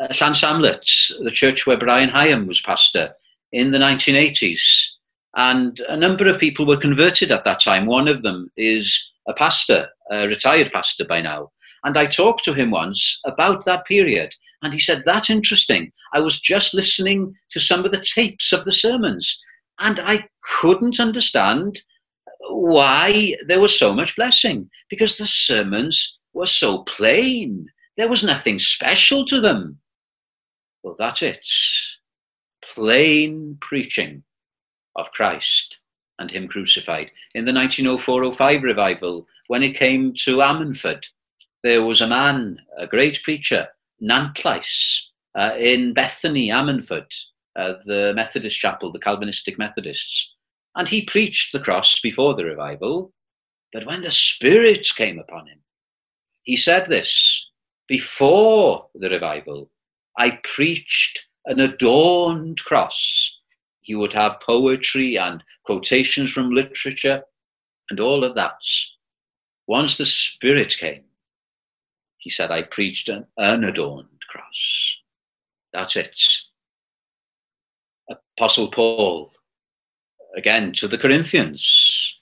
uh, 0.00 0.08
Llansamlet, 0.08 1.22
the 1.22 1.30
church 1.30 1.66
where 1.66 1.76
Brian 1.76 2.08
Hyam 2.08 2.46
was 2.46 2.60
pastor, 2.60 3.14
in 3.52 3.70
the 3.70 3.78
1980s. 3.78 4.92
And 5.36 5.78
a 5.88 5.96
number 5.96 6.28
of 6.28 6.38
people 6.38 6.66
were 6.66 6.76
converted 6.76 7.30
at 7.30 7.44
that 7.44 7.60
time. 7.60 7.86
One 7.86 8.08
of 8.08 8.22
them 8.22 8.50
is 8.56 9.12
a 9.26 9.34
pastor, 9.34 9.88
a 10.10 10.26
retired 10.26 10.72
pastor 10.72 11.04
by 11.04 11.20
now. 11.20 11.50
And 11.84 11.96
I 11.96 12.06
talked 12.06 12.44
to 12.44 12.54
him 12.54 12.70
once 12.70 13.20
about 13.24 13.64
that 13.64 13.86
period. 13.86 14.34
And 14.62 14.72
he 14.72 14.80
said, 14.80 15.02
That's 15.06 15.30
interesting. 15.30 15.92
I 16.12 16.20
was 16.20 16.40
just 16.40 16.74
listening 16.74 17.34
to 17.50 17.60
some 17.60 17.84
of 17.84 17.92
the 17.92 18.04
tapes 18.14 18.52
of 18.52 18.64
the 18.64 18.72
sermons, 18.72 19.40
and 19.78 20.00
I 20.00 20.28
couldn't 20.60 20.98
understand 20.98 21.80
why 22.50 23.34
there 23.46 23.60
was 23.60 23.78
so 23.78 23.92
much 23.92 24.16
blessing 24.16 24.68
because 24.88 25.16
the 25.16 25.26
sermons 25.26 26.18
were 26.32 26.46
so 26.46 26.78
plain. 26.84 27.66
There 27.96 28.08
was 28.08 28.24
nothing 28.24 28.58
special 28.58 29.24
to 29.26 29.40
them. 29.40 29.78
Well, 30.82 30.96
that's 30.98 31.22
it. 31.22 31.46
Plain 32.74 33.58
preaching 33.60 34.22
of 34.96 35.10
Christ 35.12 35.78
and 36.18 36.30
Him 36.30 36.48
crucified. 36.48 37.10
In 37.34 37.44
the 37.44 37.52
1904 37.52 38.32
05 38.32 38.62
revival, 38.62 39.26
when 39.48 39.62
it 39.62 39.76
came 39.76 40.14
to 40.24 40.38
Ammanford, 40.38 41.04
there 41.62 41.82
was 41.82 42.00
a 42.00 42.06
man, 42.06 42.58
a 42.78 42.86
great 42.86 43.22
preacher, 43.22 43.68
Nantlais, 44.02 45.08
uh, 45.36 45.54
in 45.58 45.92
Bethany, 45.92 46.48
Ammanford, 46.48 47.12
uh, 47.56 47.74
the 47.84 48.12
Methodist 48.14 48.58
chapel, 48.58 48.92
the 48.92 48.98
Calvinistic 48.98 49.58
Methodists. 49.58 50.36
And 50.76 50.86
he 50.86 51.04
preached 51.04 51.52
the 51.52 51.60
cross 51.60 52.00
before 52.00 52.34
the 52.34 52.44
revival, 52.44 53.12
but 53.72 53.84
when 53.86 54.02
the 54.02 54.12
Spirit 54.12 54.88
came 54.96 55.18
upon 55.18 55.48
him, 55.48 55.58
he 56.44 56.56
said 56.56 56.86
this 56.86 57.46
before 57.88 58.86
the 58.94 59.10
revival, 59.10 59.70
I 60.16 60.38
preached 60.42 61.26
an 61.46 61.60
adorned 61.60 62.62
cross 62.64 63.38
he 63.88 63.94
would 63.94 64.12
have 64.12 64.42
poetry 64.42 65.16
and 65.16 65.42
quotations 65.64 66.30
from 66.30 66.50
literature 66.50 67.22
and 67.88 67.98
all 67.98 68.22
of 68.22 68.34
that. 68.34 68.52
Once 69.68 69.98
the 69.98 70.06
Spirit 70.06 70.74
came, 70.78 71.04
he 72.16 72.30
said, 72.30 72.50
I 72.50 72.62
preached 72.62 73.10
an 73.10 73.26
unadorned 73.38 74.08
cross. 74.28 74.96
That's 75.74 75.94
it. 75.94 76.18
Apostle 78.38 78.70
Paul, 78.70 79.30
again 80.34 80.72
to 80.72 80.88
the 80.88 80.96
Corinthians, 80.96 82.16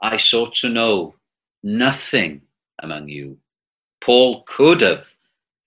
I 0.00 0.16
sought 0.16 0.54
to 0.56 0.68
know 0.68 1.16
nothing 1.64 2.42
among 2.80 3.08
you. 3.08 3.38
Paul 4.02 4.44
could 4.46 4.82
have 4.82 5.12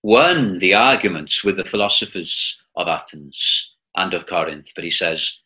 won 0.02 0.58
the 0.60 0.72
arguments 0.72 1.44
with 1.44 1.58
the 1.58 1.64
philosophers 1.64 2.62
of 2.74 2.88
Athens 2.88 3.74
and 3.96 4.14
of 4.14 4.26
Corinth, 4.26 4.70
but 4.74 4.84
he 4.84 4.90
says, 4.90 5.40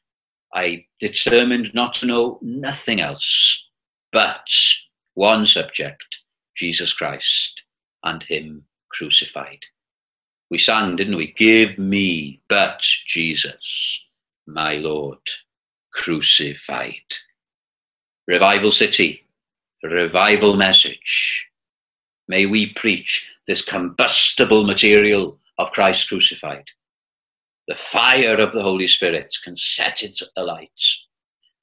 I 0.54 0.86
determined 1.00 1.74
not 1.74 1.94
to 1.94 2.06
know 2.06 2.38
nothing 2.40 3.00
else 3.00 3.66
but 4.12 4.46
one 5.14 5.46
subject, 5.46 6.20
Jesus 6.56 6.92
Christ 6.92 7.64
and 8.04 8.22
Him 8.22 8.64
crucified. 8.90 9.66
We 10.50 10.58
sang, 10.58 10.96
didn't 10.96 11.16
we? 11.16 11.32
Give 11.32 11.78
me 11.78 12.40
but 12.48 12.80
Jesus, 12.80 14.04
my 14.46 14.74
Lord, 14.74 15.18
crucified. 15.92 17.14
Revival 18.26 18.70
City, 18.70 19.26
revival 19.82 20.56
message. 20.56 21.46
May 22.28 22.46
we 22.46 22.72
preach 22.72 23.28
this 23.46 23.64
combustible 23.64 24.64
material 24.64 25.38
of 25.58 25.72
Christ 25.72 26.08
crucified. 26.08 26.70
The 27.68 27.74
fire 27.74 28.40
of 28.40 28.52
the 28.52 28.62
Holy 28.62 28.86
Spirit 28.86 29.36
can 29.44 29.56
set 29.56 30.02
it 30.02 30.20
alight. 30.36 30.70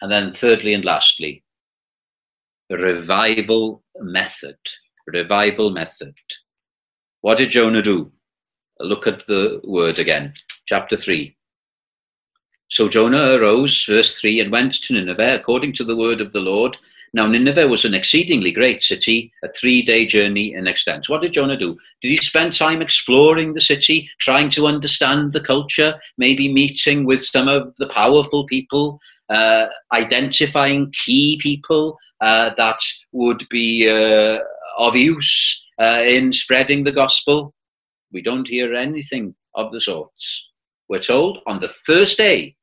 And 0.01 0.11
then, 0.11 0.31
thirdly 0.31 0.73
and 0.73 0.85
lastly, 0.85 1.43
revival 2.75 3.83
method. 3.99 4.57
Revival 5.07 5.71
method. 5.71 6.15
What 7.21 7.37
did 7.37 7.51
Jonah 7.51 7.81
do? 7.81 8.11
Look 8.79 9.07
at 9.07 9.25
the 9.25 9.61
word 9.63 9.99
again, 9.99 10.33
chapter 10.65 10.95
3. 10.95 11.35
So 12.69 12.89
Jonah 12.89 13.33
arose, 13.33 13.85
verse 13.85 14.19
3, 14.19 14.41
and 14.41 14.51
went 14.51 14.73
to 14.83 14.93
Nineveh 14.93 15.35
according 15.35 15.73
to 15.73 15.83
the 15.83 15.95
word 15.95 16.19
of 16.19 16.33
the 16.33 16.41
Lord. 16.41 16.77
Now, 17.13 17.25
Nineveh 17.25 17.69
was 17.69 17.85
an 17.85 17.93
exceedingly 17.93 18.51
great 18.51 18.81
city, 18.81 19.31
a 19.43 19.47
three 19.47 19.81
day 19.81 20.05
journey 20.05 20.53
in 20.53 20.67
extent. 20.67 21.07
What 21.07 21.21
did 21.21 21.33
Jonah 21.33 21.57
do? 21.57 21.77
Did 22.01 22.09
he 22.09 22.17
spend 22.17 22.53
time 22.53 22.81
exploring 22.81 23.53
the 23.53 23.61
city, 23.61 24.09
trying 24.19 24.49
to 24.51 24.67
understand 24.67 25.31
the 25.31 25.39
culture, 25.39 25.99
maybe 26.17 26.51
meeting 26.51 27.05
with 27.05 27.23
some 27.23 27.47
of 27.47 27.73
the 27.77 27.87
powerful 27.87 28.45
people, 28.45 28.99
uh, 29.29 29.67
identifying 29.93 30.91
key 30.91 31.39
people 31.41 31.97
uh, 32.21 32.51
that 32.55 32.79
would 33.11 33.47
be 33.49 33.89
uh, 33.89 34.39
of 34.77 34.95
use 34.95 35.65
uh, 35.79 36.01
in 36.03 36.31
spreading 36.31 36.83
the 36.83 36.91
gospel? 36.91 37.53
We 38.11 38.21
don't 38.21 38.47
hear 38.47 38.73
anything 38.73 39.35
of 39.55 39.71
the 39.71 39.81
sorts. 39.81 40.51
We're 40.89 40.99
told 40.99 41.39
on 41.45 41.59
the 41.59 41.69
first 41.69 42.17
day, 42.17 42.55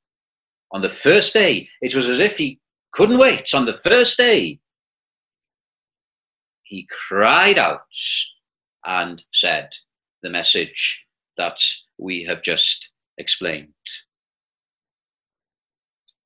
on 0.72 0.82
the 0.82 0.88
first 0.88 1.34
day, 1.34 1.68
it 1.82 1.94
was 1.94 2.08
as 2.08 2.18
if 2.18 2.38
he 2.38 2.60
couldn't 2.92 3.18
wait. 3.18 3.52
On 3.54 3.66
the 3.66 3.74
first 3.74 4.16
day, 4.16 4.58
he 6.62 6.88
cried 7.08 7.58
out 7.58 7.80
and 8.86 9.22
said 9.32 9.70
the 10.22 10.30
message 10.30 11.04
that 11.36 11.58
we 11.98 12.24
have 12.24 12.42
just 12.42 12.90
explained. 13.18 13.68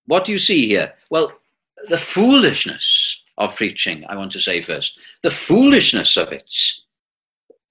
What 0.09 0.25
do 0.25 0.33
you 0.33 0.39
see 0.39 0.67
here? 0.67 0.95
Well, 1.11 1.33
the 1.89 1.99
foolishness 1.99 3.21
of 3.37 3.55
preaching, 3.55 4.05
I 4.09 4.17
want 4.17 4.33
to 4.33 4.41
say 4.41 4.63
first. 4.63 4.99
The 5.23 5.31
foolishness 5.31 6.17
of 6.17 6.33
it. 6.33 6.53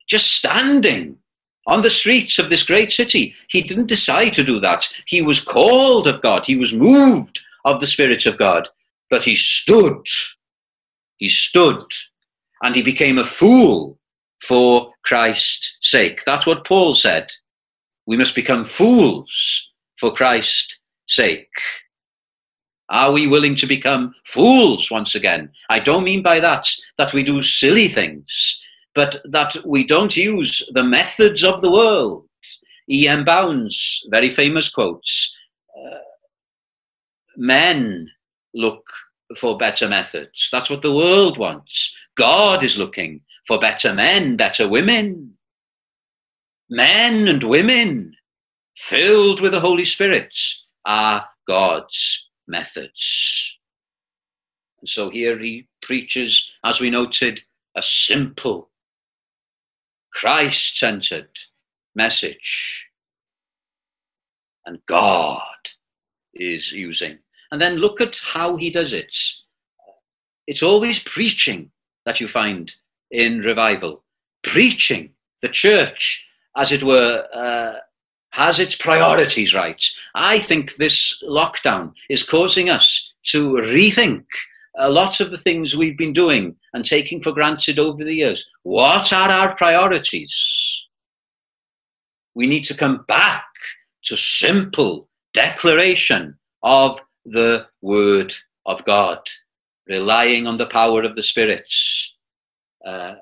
Just 0.08 0.34
standing 0.34 1.18
on 1.66 1.82
the 1.82 1.90
streets 1.90 2.38
of 2.38 2.50
this 2.50 2.64
great 2.64 2.92
city. 2.92 3.34
He 3.50 3.62
didn't 3.62 3.88
decide 3.88 4.34
to 4.34 4.44
do 4.44 4.60
that. 4.60 4.88
He 5.08 5.22
was 5.22 5.44
called 5.44 6.08
of 6.08 6.22
God, 6.22 6.46
he 6.46 6.56
was 6.56 6.74
moved 6.74 7.40
of 7.66 7.80
the 7.80 7.88
Spirit 7.88 8.26
of 8.28 8.38
God, 8.38 8.70
but 9.10 9.24
he 9.24 9.36
stood. 9.36 10.06
He 11.18 11.30
stood 11.30 11.92
and 12.62 12.76
he 12.76 12.84
became 12.84 13.18
a 13.18 13.26
fool 13.26 13.98
for 14.44 14.94
Christ's 15.04 15.80
sake. 15.82 16.22
That's 16.24 16.46
what 16.46 16.68
Paul 16.68 16.94
said. 16.94 17.32
We 18.06 18.16
must 18.16 18.36
become 18.36 18.64
fools 18.64 19.72
for 19.98 20.14
Christ's 20.14 20.80
sake. 21.08 21.50
Are 22.90 23.12
we 23.12 23.28
willing 23.28 23.56
to 23.56 23.66
become 23.66 24.14
fools 24.26 24.90
once 24.90 25.16
again? 25.16 25.52
I 25.70 25.80
don't 25.80 26.04
mean 26.04 26.22
by 26.22 26.40
that 26.40 26.68
that 26.98 27.14
we 27.14 27.24
do 27.24 27.42
silly 27.42 27.90
things, 27.90 28.62
but 28.96 29.22
that 29.26 29.58
we 29.66 29.84
don't 29.84 30.16
use 30.16 30.68
the 30.74 30.84
methods 30.84 31.44
of 31.44 31.62
the 31.62 31.72
world. 31.72 32.26
E.M. 32.90 33.26
Bounds, 33.26 34.06
very 34.10 34.30
famous 34.30 34.70
quotes. 34.70 35.38
Uh, 35.78 35.98
men 37.36 38.10
look 38.54 38.84
for 39.36 39.58
better 39.58 39.90
methods. 39.90 40.48
That's 40.52 40.70
what 40.70 40.82
the 40.82 40.94
world 40.94 41.38
wants. 41.38 41.96
God 42.16 42.64
is 42.64 42.78
looking 42.78 43.22
for 43.46 43.60
better 43.60 43.94
men, 43.94 44.38
better 44.38 44.70
women. 44.70 45.34
Men 46.70 47.28
and 47.28 47.44
women 47.44 48.16
filled 48.78 49.42
with 49.42 49.52
the 49.52 49.60
Holy 49.60 49.86
Spirit 49.86 50.34
are 50.86 51.26
God's 51.48 52.27
methods. 52.48 53.58
And 54.80 54.90
so 54.90 55.10
here 55.10 55.38
he 55.40 55.68
preaches, 55.82 56.52
as 56.64 56.80
we 56.80 56.90
noted, 56.90 57.42
a 57.76 57.82
simple, 57.82 58.70
Christ 60.14 60.78
centered 60.78 61.38
message. 61.96 62.86
And 64.66 64.80
God 64.88 65.42
is 66.34 66.72
using. 66.72 67.20
And 67.52 67.62
then 67.62 67.76
look 67.76 68.02
at 68.02 68.18
how 68.18 68.58
he 68.58 68.70
does 68.70 68.94
it. 68.94 69.16
It's 70.46 70.64
always 70.64 71.00
preaching 71.00 71.72
that 72.06 72.20
you 72.20 72.28
find 72.28 72.74
in 73.12 73.40
revival. 73.40 74.04
Preaching, 74.44 75.12
the 75.42 75.50
church, 75.50 76.26
as 76.56 76.72
it 76.72 76.84
were, 76.84 77.28
uh, 77.34 77.80
has 78.32 78.60
its 78.60 78.76
priorities 78.76 79.54
right. 79.54 79.84
I 80.16 80.40
think 80.40 80.76
this 80.76 81.22
lockdown 81.24 81.94
is 82.10 82.24
causing 82.24 82.70
us 82.70 83.14
to 83.28 83.54
rethink 83.54 84.26
a 84.78 84.90
lot 84.90 85.20
of 85.20 85.32
the 85.32 85.38
things 85.38 85.76
we've 85.76 85.98
been 85.98 86.14
doing 86.14 86.56
and 86.74 86.86
taking 86.86 87.22
for 87.22 87.32
granted 87.32 87.80
over 87.80 88.04
the 88.04 88.14
years. 88.14 88.50
What 88.64 89.12
are 89.12 89.30
our 89.30 89.56
priorities? 89.56 90.88
We 92.36 92.46
need 92.46 92.64
to 92.66 92.78
come 92.78 93.04
back 93.08 93.46
to 94.04 94.16
simple 94.16 95.10
declaration 95.34 96.38
of 96.62 97.00
the 97.26 97.66
Word 97.82 98.34
of 98.66 98.84
God, 98.86 99.20
relying 99.88 100.46
on 100.46 100.58
the 100.58 100.68
power 100.68 101.04
of 101.04 101.16
the 101.16 101.24
spirits. 101.24 102.14
Uh, 102.86 103.16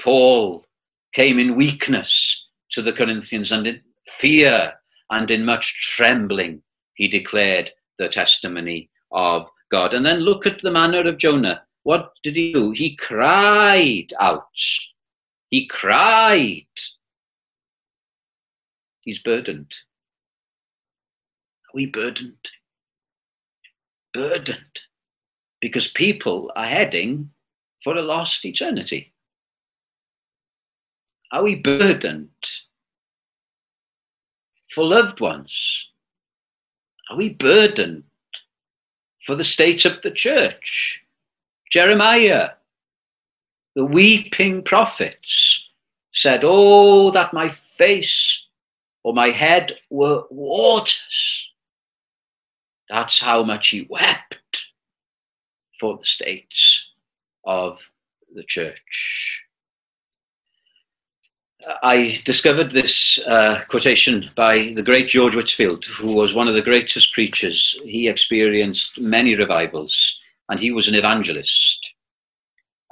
Paul 0.00 0.64
came 1.12 1.38
in 1.38 1.56
weakness 1.56 2.46
to 2.72 2.82
the 2.82 2.92
Corinthians 2.92 3.52
and 3.52 3.66
in 3.66 3.80
fear 4.08 4.72
and 5.10 5.30
in 5.30 5.44
much 5.44 5.94
trembling 5.96 6.62
he 6.94 7.08
declared 7.08 7.70
the 7.98 8.08
testimony 8.08 8.90
of 9.12 9.46
God. 9.70 9.94
And 9.94 10.04
then 10.04 10.20
look 10.20 10.46
at 10.46 10.60
the 10.60 10.70
manner 10.70 11.00
of 11.00 11.18
Jonah. 11.18 11.62
What 11.82 12.12
did 12.22 12.36
he 12.36 12.52
do? 12.52 12.72
He 12.72 12.96
cried 12.96 14.12
out. 14.18 14.48
He 15.50 15.66
cried. 15.66 16.66
He's 19.02 19.20
burdened. 19.20 19.72
Are 21.68 21.74
we 21.74 21.86
burdened? 21.86 22.50
Burdened. 24.12 24.80
Because 25.60 25.88
people 25.88 26.50
are 26.56 26.66
heading 26.66 27.30
for 27.84 27.96
a 27.96 28.02
lost 28.02 28.44
eternity. 28.44 29.12
Are 31.30 31.42
we 31.42 31.56
burdened 31.56 32.30
for 34.70 34.84
loved 34.84 35.20
ones? 35.20 35.90
Are 37.10 37.16
we 37.16 37.34
burdened 37.34 38.04
for 39.24 39.34
the 39.34 39.44
state 39.44 39.84
of 39.84 40.02
the 40.02 40.10
church? 40.10 41.02
Jeremiah, 41.70 42.50
the 43.74 43.84
weeping 43.84 44.62
prophets, 44.62 45.68
said, 46.12 46.40
Oh, 46.42 47.10
that 47.10 47.34
my 47.34 47.48
face 47.48 48.46
or 49.02 49.12
my 49.14 49.30
head 49.30 49.76
were 49.90 50.24
waters. 50.30 51.48
That's 52.88 53.20
how 53.20 53.42
much 53.42 53.68
he 53.68 53.86
wept 53.88 54.66
for 55.78 55.98
the 55.98 56.04
states 56.04 56.90
of 57.44 57.80
the 58.34 58.44
church. 58.44 59.45
I 61.82 62.20
discovered 62.24 62.70
this 62.70 63.18
uh, 63.26 63.62
quotation 63.68 64.30
by 64.36 64.72
the 64.76 64.82
great 64.82 65.08
George 65.08 65.34
Whitefield, 65.34 65.84
who 65.84 66.14
was 66.14 66.32
one 66.34 66.46
of 66.46 66.54
the 66.54 66.62
greatest 66.62 67.12
preachers. 67.12 67.78
He 67.84 68.06
experienced 68.06 69.00
many 69.00 69.34
revivals 69.34 70.20
and 70.48 70.60
he 70.60 70.70
was 70.70 70.86
an 70.86 70.94
evangelist. 70.94 71.94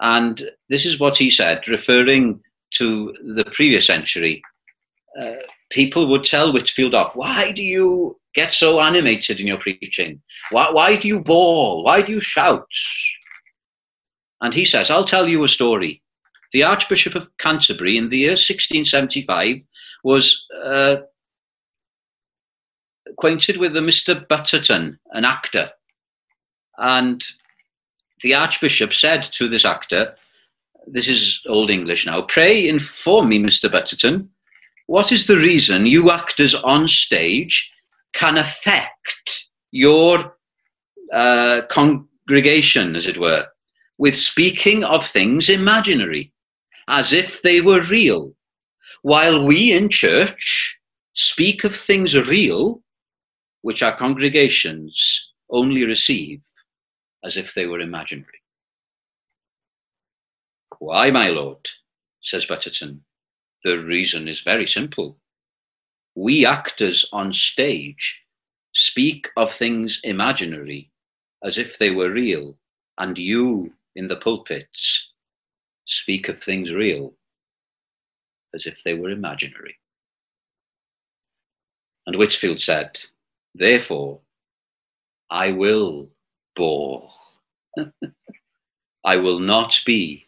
And 0.00 0.50
this 0.68 0.84
is 0.84 0.98
what 0.98 1.16
he 1.16 1.30
said, 1.30 1.68
referring 1.68 2.40
to 2.74 3.14
the 3.36 3.44
previous 3.44 3.86
century. 3.86 4.42
Uh, 5.20 5.34
people 5.70 6.08
would 6.08 6.24
tell 6.24 6.52
Whitefield 6.52 6.96
off, 6.96 7.14
Why 7.14 7.52
do 7.52 7.64
you 7.64 8.18
get 8.34 8.52
so 8.52 8.80
animated 8.80 9.40
in 9.40 9.46
your 9.46 9.58
preaching? 9.58 10.20
Why, 10.50 10.70
why 10.70 10.96
do 10.96 11.06
you 11.06 11.20
bawl? 11.20 11.84
Why 11.84 12.02
do 12.02 12.12
you 12.12 12.20
shout? 12.20 12.66
And 14.40 14.52
he 14.52 14.64
says, 14.64 14.90
I'll 14.90 15.04
tell 15.04 15.28
you 15.28 15.44
a 15.44 15.48
story. 15.48 16.02
The 16.54 16.62
Archbishop 16.62 17.16
of 17.16 17.36
Canterbury 17.38 17.98
in 17.98 18.10
the 18.10 18.18
year 18.18 18.30
1675 18.30 19.66
was 20.04 20.46
uh, 20.62 20.98
acquainted 23.10 23.56
with 23.56 23.76
a 23.76 23.80
Mr. 23.80 24.26
Betterton, 24.28 25.00
an 25.10 25.24
actor. 25.24 25.68
And 26.78 27.24
the 28.22 28.34
Archbishop 28.34 28.94
said 28.94 29.24
to 29.32 29.48
this 29.48 29.64
actor, 29.64 30.14
this 30.86 31.08
is 31.08 31.42
Old 31.48 31.70
English 31.70 32.06
now, 32.06 32.22
pray 32.22 32.68
inform 32.68 33.30
me, 33.30 33.40
Mr. 33.40 33.70
Betterton, 33.70 34.30
what 34.86 35.10
is 35.10 35.26
the 35.26 35.36
reason 35.36 35.86
you 35.86 36.12
actors 36.12 36.54
on 36.54 36.86
stage 36.86 37.74
can 38.12 38.38
affect 38.38 39.48
your 39.72 40.36
uh, 41.12 41.62
congregation, 41.68 42.94
as 42.94 43.06
it 43.06 43.18
were, 43.18 43.44
with 43.98 44.16
speaking 44.16 44.84
of 44.84 45.04
things 45.04 45.50
imaginary, 45.50 46.30
as 46.88 47.12
if 47.12 47.42
they 47.42 47.60
were 47.60 47.82
real, 47.82 48.34
while 49.02 49.44
we 49.44 49.72
in 49.72 49.88
church 49.88 50.78
speak 51.14 51.64
of 51.64 51.74
things 51.74 52.14
real, 52.14 52.82
which 53.62 53.82
our 53.82 53.96
congregations 53.96 55.32
only 55.50 55.84
receive 55.84 56.40
as 57.24 57.36
if 57.36 57.54
they 57.54 57.66
were 57.66 57.80
imaginary. 57.80 58.42
Why, 60.78 61.10
my 61.10 61.30
lord, 61.30 61.66
says 62.20 62.44
Betterton, 62.44 63.04
the 63.62 63.78
reason 63.78 64.28
is 64.28 64.40
very 64.40 64.66
simple. 64.66 65.16
We 66.14 66.44
actors 66.44 67.06
on 67.12 67.32
stage 67.32 68.22
speak 68.74 69.30
of 69.36 69.52
things 69.52 70.00
imaginary 70.04 70.90
as 71.42 71.58
if 71.58 71.78
they 71.78 71.90
were 71.90 72.10
real, 72.10 72.58
and 72.98 73.18
you 73.18 73.72
in 73.96 74.08
the 74.08 74.16
pulpits 74.16 75.10
speak 75.86 76.28
of 76.28 76.42
things 76.42 76.72
real 76.72 77.14
as 78.54 78.66
if 78.66 78.82
they 78.82 78.94
were 78.94 79.10
imaginary. 79.10 79.76
And 82.06 82.16
Whitefield 82.16 82.60
said, 82.60 83.00
Therefore, 83.54 84.20
I 85.30 85.52
will 85.52 86.10
bawl. 86.54 87.12
I 89.04 89.16
will 89.16 89.40
not 89.40 89.80
be 89.84 90.24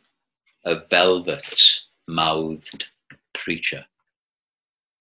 a 0.64 0.80
velvet 0.90 1.82
mouthed 2.08 2.86
preacher. 3.34 3.84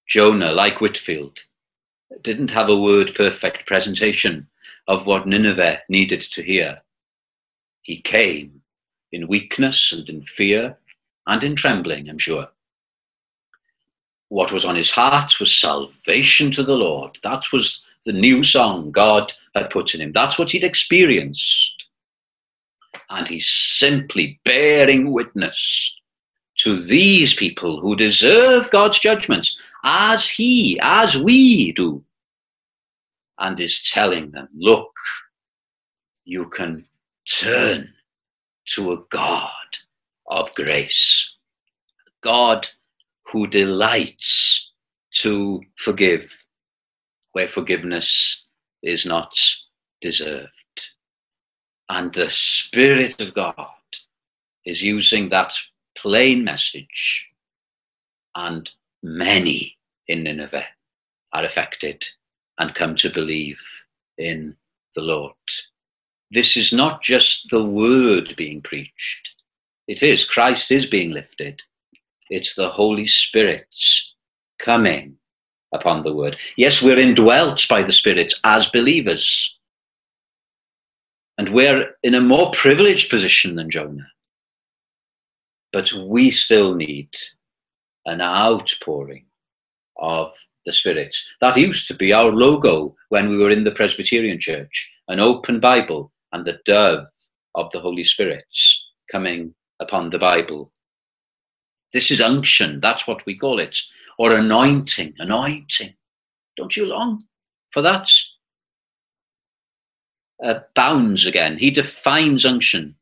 Jonah, 0.08 0.52
like 0.52 0.82
Whitefield, 0.82 1.44
didn't 2.22 2.52
have 2.52 2.70
a 2.70 2.80
word 2.80 3.14
perfect 3.16 3.66
presentation 3.66 4.48
of 4.88 5.06
what 5.06 5.28
Nineveh 5.28 5.82
needed 5.90 6.22
to 6.22 6.44
hear. 6.44 6.82
He 7.82 8.02
came 8.02 8.62
in 9.12 9.28
weakness 9.28 9.94
and 9.94 10.08
in 10.10 10.24
fear 10.24 10.78
and 11.28 11.44
in 11.44 11.56
trembling, 11.56 12.10
I'm 12.10 12.18
sure. 12.18 12.48
What 14.30 14.52
was 14.52 14.66
on 14.66 14.76
his 14.76 14.92
heart 14.92 15.40
was 15.40 15.56
salvation 15.56 16.52
to 16.52 16.64
the 16.64 16.76
Lord. 16.76 17.18
That 17.24 17.52
was 17.54 17.84
the 18.06 18.14
new 18.14 18.44
song 18.44 18.92
God 18.92 19.34
had 19.54 19.70
put 19.70 19.94
in 19.94 20.02
him. 20.02 20.12
That's 20.12 20.38
what 20.38 20.52
he'd 20.52 20.64
experienced. 20.64 21.88
And 23.10 23.28
he's 23.28 23.48
simply 23.48 24.40
bearing 24.44 25.12
witness 25.12 26.00
to 26.60 26.82
these 26.82 27.34
people 27.34 27.80
who 27.82 27.96
deserve 27.96 28.72
God's 28.72 29.00
judgments 29.00 29.60
as 29.84 30.28
he, 30.28 30.80
as 30.82 31.18
we 31.18 31.72
do, 31.74 32.04
and 33.40 33.60
is 33.60 33.82
telling 33.82 34.32
them, 34.32 34.48
look, 34.56 34.92
you 36.24 36.50
can 36.50 36.86
turn 37.30 37.94
to 38.74 38.94
a 38.94 39.04
God 39.10 39.52
of 40.28 40.54
grace, 40.56 41.34
a 42.08 42.12
God 42.22 42.68
who 43.28 43.48
delights 43.48 44.72
to 45.22 45.62
forgive 45.78 46.44
where 47.32 47.48
forgiveness 47.48 48.44
is 48.84 49.06
not 49.06 49.38
deserved. 50.02 50.50
And 51.90 52.14
the 52.14 52.30
Spirit 52.30 53.22
of 53.22 53.34
God 53.34 53.68
is 54.66 54.82
using 54.82 55.30
that 55.30 55.54
plain 55.98 56.44
message, 56.44 57.28
and 58.36 58.70
many 59.04 59.78
in 60.08 60.24
Nineveh 60.24 60.66
are 61.34 61.44
affected 61.44 62.04
and 62.58 62.74
come 62.74 62.96
to 62.96 63.10
believe 63.10 63.60
in 64.18 64.56
the 64.96 65.02
Lord. 65.02 65.36
This 66.36 66.58
is 66.58 66.74
not 66.74 67.02
just 67.02 67.48
the 67.50 67.64
word 67.64 68.36
being 68.36 68.62
preached, 68.62 69.36
it 69.88 70.04
is. 70.04 70.30
Christ 70.30 70.70
is 70.70 70.86
being 70.86 71.12
lifted. 71.12 71.62
It's 72.30 72.56
the 72.56 72.68
Holy 72.68 73.06
Spirit's 73.06 74.14
coming 74.60 75.16
upon 75.74 76.04
the 76.04 76.14
word. 76.14 76.36
Yes, 76.58 76.84
we're 76.84 77.00
indwelt 77.00 77.66
by 77.70 77.84
the 77.84 77.94
Spirit 77.94 78.34
as 78.44 78.70
believers. 78.70 79.58
And 81.38 81.48
we're 81.50 81.92
in 82.04 82.16
a 82.16 82.22
more 82.22 82.52
privileged 82.52 83.10
position 83.10 83.56
than 83.56 83.70
Jonah. 83.70 84.12
But 85.72 85.94
we 85.94 86.32
still 86.32 86.76
need 86.76 87.12
an 88.06 88.20
outpouring 88.20 89.26
of 89.98 90.36
the 90.66 90.74
Spirit. 90.74 91.16
That 91.40 91.56
used 91.56 91.88
to 91.88 91.94
be 91.94 92.12
our 92.12 92.30
logo 92.30 92.94
when 93.08 93.30
we 93.30 93.38
were 93.38 93.52
in 93.52 93.64
the 93.64 93.72
Presbyterian 93.72 94.38
Church 94.42 94.92
an 95.08 95.22
open 95.22 95.62
Bible 95.62 96.12
and 96.36 96.46
the 96.46 96.60
dove 96.66 97.06
of 97.56 97.72
the 97.72 97.80
Holy 97.80 98.04
Spirit's 98.04 98.90
coming 99.12 99.56
upon 99.80 100.10
the 100.10 100.20
Bible. 100.20 100.72
This 101.94 102.12
is 102.12 102.20
unction, 102.20 102.82
that's 102.82 103.08
what 103.08 103.26
we 103.26 103.38
call 103.38 103.60
it 103.60 103.78
or 104.18 104.34
anointing, 104.34 105.14
anointing. 105.18 105.94
Don't 106.58 106.76
you 106.76 106.86
long 106.86 107.22
for 107.72 107.82
that? 107.82 108.10
Uh, 110.44 110.60
bounds 110.74 111.26
again. 111.26 111.58
He 111.58 111.72
defines 111.72 112.46
unction. 112.46 112.96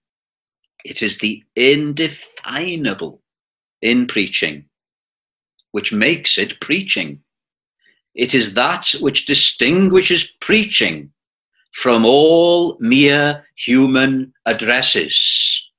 It 0.86 1.02
is 1.02 1.18
the 1.18 1.44
indefinable 1.56 3.22
in 3.82 4.06
preaching, 4.08 4.66
which 5.72 5.92
makes 5.92 6.38
it 6.38 6.60
preaching. 6.62 7.22
It 8.16 8.36
is 8.36 8.54
that 8.54 8.94
which 9.00 9.26
distinguishes 9.26 10.32
preaching 10.40 11.13
from 11.74 12.06
all 12.06 12.78
mere 12.80 13.44
human 13.56 14.32
addresses. 14.46 15.70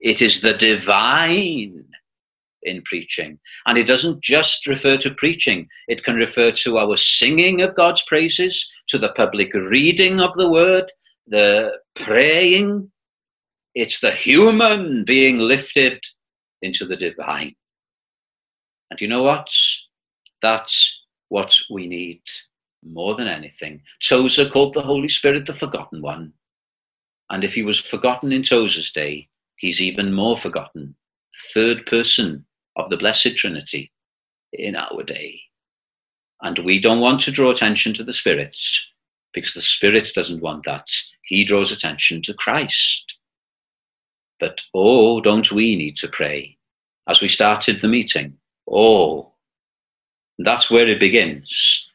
It 0.00 0.20
is 0.20 0.40
the 0.40 0.54
divine 0.54 1.86
in 2.62 2.82
preaching. 2.82 3.38
And 3.66 3.76
it 3.76 3.86
doesn't 3.86 4.22
just 4.22 4.66
refer 4.66 4.96
to 4.98 5.14
preaching, 5.14 5.68
it 5.86 6.02
can 6.02 6.16
refer 6.16 6.50
to 6.50 6.78
our 6.78 6.96
singing 6.96 7.60
of 7.60 7.76
God's 7.76 8.02
praises, 8.02 8.70
to 8.88 8.98
the 8.98 9.12
public 9.12 9.52
reading 9.54 10.20
of 10.20 10.32
the 10.34 10.50
word, 10.50 10.90
the 11.26 11.78
praying. 11.94 12.90
It's 13.74 14.00
the 14.00 14.12
human 14.12 15.04
being 15.04 15.38
lifted 15.38 16.02
into 16.62 16.86
the 16.86 16.96
divine. 16.96 17.54
And 18.90 19.00
you 19.00 19.08
know 19.08 19.22
what? 19.22 19.48
That's 20.40 21.02
what 21.28 21.54
we 21.70 21.86
need 21.86 22.22
more 22.84 23.14
than 23.14 23.28
anything. 23.28 23.80
Tozer 24.02 24.48
called 24.48 24.74
the 24.74 24.82
Holy 24.82 25.08
Spirit 25.08 25.46
the 25.46 25.52
forgotten 25.52 26.02
one. 26.02 26.32
And 27.30 27.44
if 27.44 27.54
he 27.54 27.62
was 27.62 27.80
forgotten 27.80 28.32
in 28.32 28.42
Tozer's 28.42 28.92
day, 28.92 29.28
he's 29.56 29.80
even 29.80 30.12
more 30.12 30.36
forgotten. 30.36 30.94
Third 31.52 31.86
person 31.86 32.44
of 32.76 32.90
the 32.90 32.96
Blessed 32.96 33.36
Trinity 33.36 33.92
in 34.52 34.76
our 34.76 35.02
day. 35.02 35.40
And 36.42 36.58
we 36.60 36.78
don't 36.78 37.00
want 37.00 37.20
to 37.22 37.30
draw 37.30 37.50
attention 37.50 37.94
to 37.94 38.04
the 38.04 38.12
spirits 38.12 38.90
because 39.32 39.54
the 39.54 39.62
Spirit 39.62 40.10
doesn't 40.14 40.42
want 40.42 40.64
that. 40.64 40.88
He 41.22 41.44
draws 41.44 41.72
attention 41.72 42.22
to 42.22 42.34
Christ. 42.34 43.16
But 44.38 44.62
oh, 44.74 45.20
don't 45.20 45.50
we 45.50 45.76
need 45.76 45.96
to 45.96 46.08
pray 46.08 46.58
as 47.08 47.20
we 47.20 47.28
started 47.28 47.80
the 47.80 47.88
meeting? 47.88 48.36
Oh, 48.70 49.32
that's 50.38 50.70
where 50.70 50.86
it 50.86 51.00
begins 51.00 51.88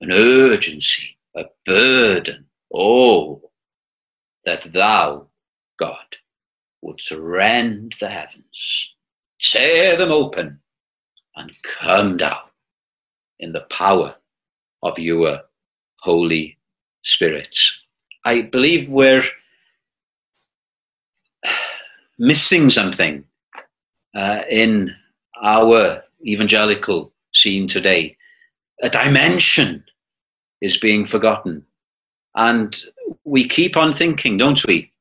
an 0.00 0.12
urgency, 0.12 1.16
a 1.34 1.46
burden. 1.64 2.46
Oh, 2.74 3.50
that 4.44 4.72
thou, 4.72 5.28
God, 5.78 6.16
wouldst 6.82 7.10
rend 7.10 7.94
the 8.00 8.08
heavens 8.08 8.96
tear 9.40 9.96
them 9.96 10.10
open, 10.10 10.60
and 11.36 11.52
come 11.62 12.16
down 12.16 12.40
in 13.38 13.52
the 13.52 13.60
power 13.62 14.16
of 14.82 14.98
your 14.98 15.42
Holy 16.00 16.56
Spirit. 17.02 17.56
I 18.24 18.42
believe 18.42 18.88
we're 18.88 19.22
missing 22.18 22.70
something 22.70 23.24
uh, 24.14 24.42
in 24.50 24.94
our 25.42 26.02
evangelical 26.26 27.12
scene 27.32 27.68
today. 27.68 28.15
A 28.82 28.90
dimension 28.90 29.84
is 30.60 30.76
being 30.76 31.04
forgotten. 31.04 31.64
And 32.34 32.76
we 33.24 33.48
keep 33.48 33.76
on 33.76 33.92
thinking, 33.92 34.36
don't 34.36 34.64
we, 34.66 34.92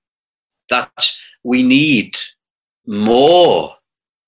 that 0.70 1.10
we 1.44 1.64
need 1.64 2.18
more 2.88 3.76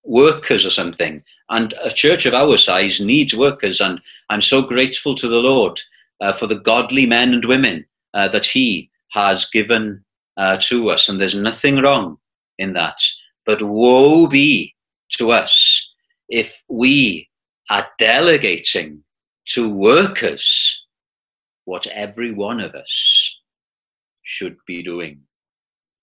workers 0.03 0.65
or 0.65 0.69
something. 0.69 1.23
And 1.49 1.73
a 1.81 1.89
church 1.89 2.25
of 2.25 2.33
our 2.33 2.57
size 2.57 2.99
needs 2.99 3.35
workers. 3.35 3.79
And 3.79 4.01
I'm 4.29 4.41
so 4.41 4.61
grateful 4.61 5.15
to 5.15 5.27
the 5.27 5.39
Lord 5.39 5.79
uh, 6.19 6.33
for 6.33 6.47
the 6.47 6.55
godly 6.55 7.05
men 7.05 7.33
and 7.33 7.45
women 7.45 7.85
uh, 8.13 8.27
that 8.29 8.45
He 8.45 8.89
has 9.11 9.45
given 9.45 10.03
uh, 10.35 10.57
to 10.61 10.89
us. 10.89 11.07
And 11.07 11.19
there's 11.19 11.35
nothing 11.35 11.77
wrong 11.77 12.17
in 12.57 12.73
that. 12.73 12.99
But 13.45 13.61
woe 13.61 14.27
be 14.27 14.75
to 15.13 15.31
us 15.31 15.89
if 16.29 16.63
we 16.67 17.29
are 17.69 17.87
delegating 17.97 19.03
to 19.47 19.69
workers 19.69 20.85
what 21.65 21.87
every 21.87 22.31
one 22.33 22.59
of 22.59 22.75
us 22.75 23.39
should 24.23 24.57
be 24.65 24.83
doing. 24.83 25.21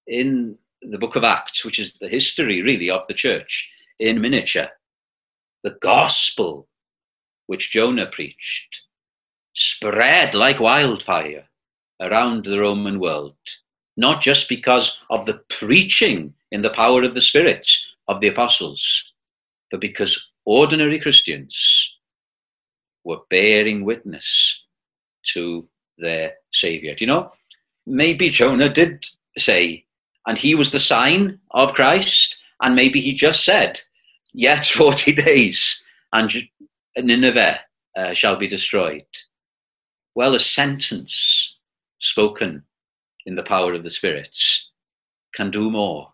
In 0.07 0.57
the 0.82 0.99
book 0.99 1.16
of 1.16 1.24
Acts, 1.24 1.64
which 1.64 1.78
is 1.78 1.95
the 1.95 2.09
history 2.09 2.62
really 2.62 2.90
of 2.90 3.07
the 3.07 3.14
church 3.14 3.70
in 3.99 4.20
miniature, 4.20 4.68
the 5.62 5.76
gospel 5.80 6.68
which 7.47 7.70
Jonah 7.70 8.07
preached 8.07 8.82
spread 9.55 10.34
like 10.34 10.59
wildfire 10.59 11.45
around 12.01 12.45
the 12.45 12.61
Roman 12.61 12.99
world, 12.99 13.36
not 13.97 14.20
just 14.20 14.49
because 14.49 14.99
of 15.11 15.26
the 15.26 15.40
preaching 15.49 16.34
in 16.51 16.62
the 16.62 16.70
power 16.70 17.03
of 17.03 17.14
the 17.14 17.20
Spirit 17.20 17.70
of 18.09 18.20
the 18.20 18.28
apostles, 18.28 19.12
but 19.70 19.80
because 19.80 20.28
ordinary 20.45 20.99
Christians 20.99 21.84
were 23.05 23.21
bearing 23.31 23.85
witness 23.85 24.63
to 25.33 25.69
their 25.99 26.35
Savior. 26.53 26.95
Do 26.95 27.05
you 27.05 27.11
know? 27.11 27.33
Maybe 27.87 28.31
Jonah 28.31 28.73
did 28.73 29.07
say, 29.37 29.85
and 30.27 30.39
he 30.39 30.55
was 30.55 30.71
the 30.71 30.81
sign 30.81 31.39
of 31.51 31.75
Christ, 31.75 32.37
and 32.63 32.75
maybe 32.75 33.01
he 33.01 33.15
just 33.15 33.45
said, 33.45 33.81
Yet 34.33 34.67
40 34.67 35.13
days, 35.13 35.85
and 36.13 36.33
Nineveh 36.97 37.61
uh, 37.97 38.15
shall 38.15 38.37
be 38.37 38.49
destroyed. 38.49 39.07
Well, 40.15 40.35
a 40.35 40.41
sentence 40.41 41.57
spoken 42.01 42.63
in 43.27 43.35
the 43.35 43.43
power 43.43 43.75
of 43.75 43.85
the 43.85 43.91
spirits 43.91 44.71
can 45.35 45.51
do 45.51 45.71
more 45.71 46.13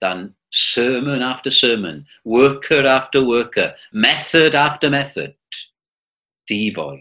than 0.00 0.34
sermon 0.50 1.22
after 1.22 1.50
sermon, 1.50 2.06
worker 2.24 2.86
after 2.86 3.24
worker, 3.24 3.74
method 3.92 4.54
after 4.54 4.90
method, 4.90 5.34
devoid 6.48 7.00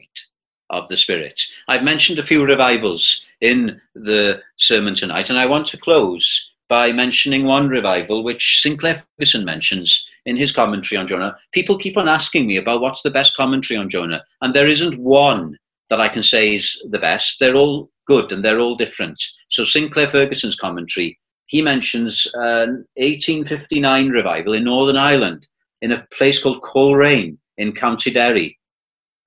of 0.70 0.88
the 0.88 0.98
Spirit. 0.98 1.42
I've 1.68 1.84
mentioned 1.84 2.20
a 2.20 2.24
few 2.24 2.46
revivals 2.46 3.26
in 3.42 3.82
the 3.96 4.42
sermon 4.58 4.96
tonight, 4.96 5.30
and 5.30 5.40
I 5.40 5.46
want 5.46 5.68
to 5.68 5.78
close 5.78 6.52
by 6.70 6.92
mentioning 6.92 7.46
one 7.46 7.70
revival 7.70 8.24
which 8.24 8.62
Sinclair 8.62 8.96
Ferguson 8.96 9.46
mentions 9.46 10.10
in 10.26 10.36
his 10.36 10.52
commentary 10.52 11.00
on 11.00 11.08
Jonah. 11.08 11.38
People 11.54 11.78
keep 11.78 11.96
on 11.98 12.10
asking 12.10 12.46
me 12.46 12.58
about 12.58 12.82
what's 12.82 13.02
the 13.02 13.12
best 13.12 13.38
commentary 13.38 13.78
on 13.78 13.90
Jonah, 13.90 14.24
and 14.42 14.54
there 14.54 14.68
isn't 14.68 15.00
one 15.00 15.58
that 15.90 16.02
I 16.02 16.10
can 16.10 16.24
say 16.24 16.56
is 16.56 16.84
the 16.90 17.00
best. 17.00 17.40
They're 17.40 17.56
all 17.56 17.90
good 18.06 18.32
and 18.32 18.44
they're 18.44 18.60
all 18.60 18.76
different. 18.76 19.22
So 19.50 19.64
Sinclair 19.64 20.08
Ferguson's 20.08 20.58
commentary, 20.58 21.18
he 21.46 21.62
mentions 21.62 22.28
an 22.34 22.86
1859 22.96 24.10
revival 24.10 24.54
in 24.54 24.66
Northern 24.66 24.98
Ireland 24.98 25.48
in 25.82 25.94
a 25.94 26.06
place 26.12 26.42
called 26.42 26.62
Coleraine 26.62 27.38
in 27.58 27.72
County 27.74 28.12
Derry. 28.12 28.57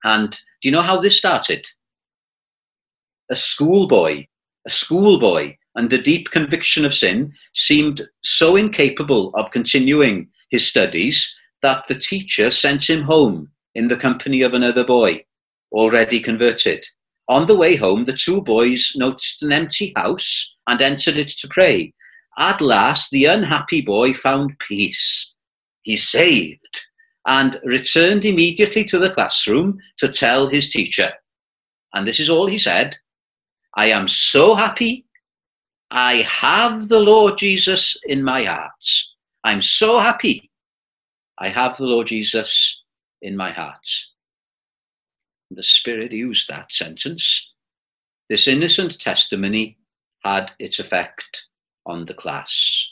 And 0.03 0.31
do 0.31 0.67
you 0.67 0.71
know 0.71 0.81
how 0.81 0.99
this 0.99 1.17
started? 1.17 1.65
A 3.29 3.35
schoolboy, 3.35 4.25
a 4.65 4.69
schoolboy 4.69 5.55
under 5.75 5.97
deep 5.97 6.31
conviction 6.31 6.85
of 6.85 6.93
sin, 6.93 7.33
seemed 7.53 8.07
so 8.23 8.55
incapable 8.55 9.31
of 9.35 9.51
continuing 9.51 10.29
his 10.49 10.67
studies 10.67 11.37
that 11.61 11.87
the 11.87 11.95
teacher 11.95 12.51
sent 12.51 12.89
him 12.89 13.03
home 13.03 13.49
in 13.75 13.87
the 13.87 13.95
company 13.95 14.41
of 14.41 14.53
another 14.53 14.83
boy, 14.83 15.23
already 15.71 16.19
converted. 16.19 16.85
On 17.29 17.47
the 17.47 17.55
way 17.55 17.75
home, 17.75 18.05
the 18.05 18.17
two 18.17 18.41
boys 18.41 18.91
noticed 18.95 19.41
an 19.43 19.53
empty 19.53 19.93
house 19.95 20.57
and 20.67 20.81
entered 20.81 21.17
it 21.17 21.29
to 21.29 21.47
pray. 21.47 21.93
At 22.37 22.59
last, 22.59 23.11
the 23.11 23.25
unhappy 23.25 23.81
boy 23.81 24.13
found 24.13 24.59
peace. 24.59 25.33
He 25.83 25.95
saved 25.95 26.81
and 27.25 27.59
returned 27.63 28.25
immediately 28.25 28.83
to 28.85 28.99
the 28.99 29.09
classroom 29.09 29.79
to 29.97 30.09
tell 30.09 30.47
his 30.47 30.71
teacher. 30.71 31.11
And 31.93 32.07
this 32.07 32.19
is 32.19 32.29
all 32.29 32.47
he 32.47 32.57
said 32.57 32.97
I 33.75 33.87
am 33.87 34.07
so 34.07 34.55
happy. 34.55 35.05
I 35.91 36.15
have 36.17 36.89
the 36.89 36.99
Lord 36.99 37.37
Jesus 37.37 37.97
in 38.05 38.23
my 38.23 38.43
heart. 38.43 38.71
I'm 39.43 39.61
so 39.61 39.99
happy. 39.99 40.49
I 41.37 41.49
have 41.49 41.77
the 41.77 41.85
Lord 41.85 42.07
Jesus 42.07 42.83
in 43.21 43.35
my 43.35 43.51
heart. 43.51 43.87
The 45.49 45.63
Spirit 45.63 46.11
used 46.11 46.47
that 46.47 46.71
sentence. 46.71 47.51
This 48.29 48.47
innocent 48.47 48.99
testimony 48.99 49.77
had 50.23 50.51
its 50.59 50.79
effect 50.79 51.47
on 51.85 52.05
the 52.05 52.13
class. 52.13 52.89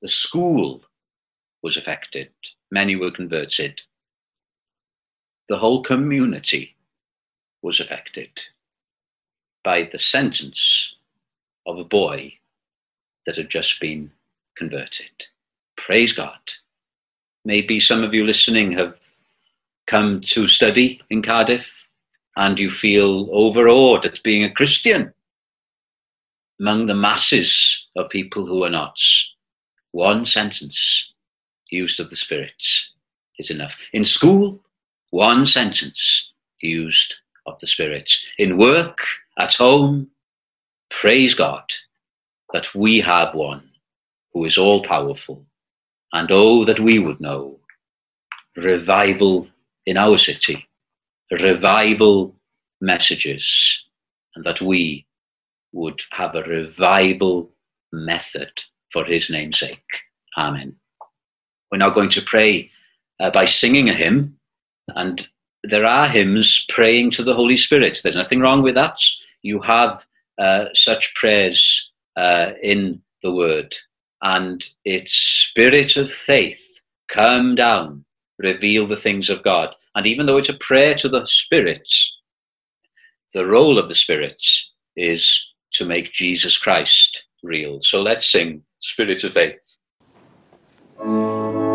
The 0.00 0.08
school 0.08 0.82
was 1.62 1.76
affected. 1.76 2.30
Many 2.70 2.96
were 2.96 3.10
converted. 3.10 3.80
The 5.48 5.58
whole 5.58 5.82
community 5.82 6.76
was 7.62 7.80
affected 7.80 8.30
by 9.62 9.84
the 9.84 9.98
sentence 9.98 10.94
of 11.66 11.78
a 11.78 11.84
boy 11.84 12.34
that 13.26 13.36
had 13.36 13.50
just 13.50 13.80
been 13.80 14.10
converted. 14.56 15.10
Praise 15.76 16.12
God. 16.12 16.38
Maybe 17.44 17.80
some 17.80 18.02
of 18.02 18.14
you 18.14 18.24
listening 18.24 18.72
have 18.72 18.96
come 19.86 20.20
to 20.20 20.46
study 20.46 21.00
in 21.10 21.22
Cardiff 21.22 21.88
and 22.36 22.58
you 22.58 22.70
feel 22.70 23.28
overawed 23.32 24.04
at 24.04 24.22
being 24.22 24.44
a 24.44 24.52
Christian 24.52 25.12
among 26.60 26.86
the 26.86 26.94
masses 26.94 27.86
of 27.96 28.10
people 28.10 28.46
who 28.46 28.62
are 28.62 28.70
not. 28.70 28.98
One 29.92 30.24
sentence 30.24 31.09
used 31.70 32.00
of 32.00 32.10
the 32.10 32.16
spirits 32.16 32.92
is 33.38 33.50
enough. 33.50 33.78
In 33.92 34.04
school, 34.04 34.60
one 35.10 35.46
sentence 35.46 36.32
used 36.60 37.16
of 37.46 37.58
the 37.60 37.66
spirits. 37.66 38.24
In 38.38 38.58
work, 38.58 38.98
at 39.38 39.54
home, 39.54 40.10
praise 40.90 41.34
God 41.34 41.64
that 42.52 42.74
we 42.74 43.00
have 43.00 43.34
one 43.34 43.70
who 44.32 44.44
is 44.44 44.58
all 44.58 44.82
powerful. 44.82 45.46
And 46.12 46.28
oh, 46.32 46.64
that 46.64 46.80
we 46.80 46.98
would 46.98 47.20
know 47.20 47.60
revival 48.56 49.48
in 49.86 49.96
our 49.96 50.18
city, 50.18 50.68
revival 51.30 52.34
messages, 52.80 53.84
and 54.34 54.44
that 54.44 54.60
we 54.60 55.06
would 55.72 56.02
have 56.10 56.34
a 56.34 56.42
revival 56.42 57.50
method 57.92 58.50
for 58.92 59.04
his 59.04 59.30
namesake. 59.30 59.84
Amen. 60.36 60.79
We're 61.70 61.78
now 61.78 61.90
going 61.90 62.10
to 62.10 62.22
pray 62.22 62.70
uh, 63.20 63.30
by 63.30 63.44
singing 63.44 63.88
a 63.88 63.94
hymn, 63.94 64.36
and 64.88 65.28
there 65.62 65.84
are 65.84 66.08
hymns 66.08 66.66
praying 66.68 67.12
to 67.12 67.22
the 67.22 67.34
Holy 67.34 67.56
Spirit. 67.56 68.00
There's 68.02 68.16
nothing 68.16 68.40
wrong 68.40 68.62
with 68.62 68.74
that. 68.74 68.98
You 69.42 69.60
have 69.60 70.04
uh, 70.38 70.66
such 70.74 71.14
prayers 71.14 71.90
uh, 72.16 72.52
in 72.62 73.02
the 73.22 73.32
Word, 73.32 73.76
and 74.22 74.66
its 74.84 75.12
spirit 75.12 75.96
of 75.96 76.10
faith 76.10 76.80
come 77.08 77.54
down, 77.54 78.04
reveal 78.38 78.86
the 78.86 78.96
things 78.96 79.28
of 79.30 79.42
God. 79.42 79.74
And 79.94 80.06
even 80.06 80.26
though 80.26 80.38
it's 80.38 80.48
a 80.48 80.54
prayer 80.54 80.94
to 80.96 81.08
the 81.08 81.26
spirits, 81.26 82.18
the 83.34 83.46
role 83.46 83.78
of 83.78 83.88
the 83.88 83.94
spirits 83.94 84.72
is 84.96 85.52
to 85.72 85.84
make 85.84 86.12
Jesus 86.12 86.58
Christ 86.58 87.26
real. 87.42 87.80
So 87.82 88.02
let's 88.02 88.30
sing 88.30 88.62
Spirit 88.80 89.24
of 89.24 89.32
Faith. 89.32 89.76
Música 91.02 91.69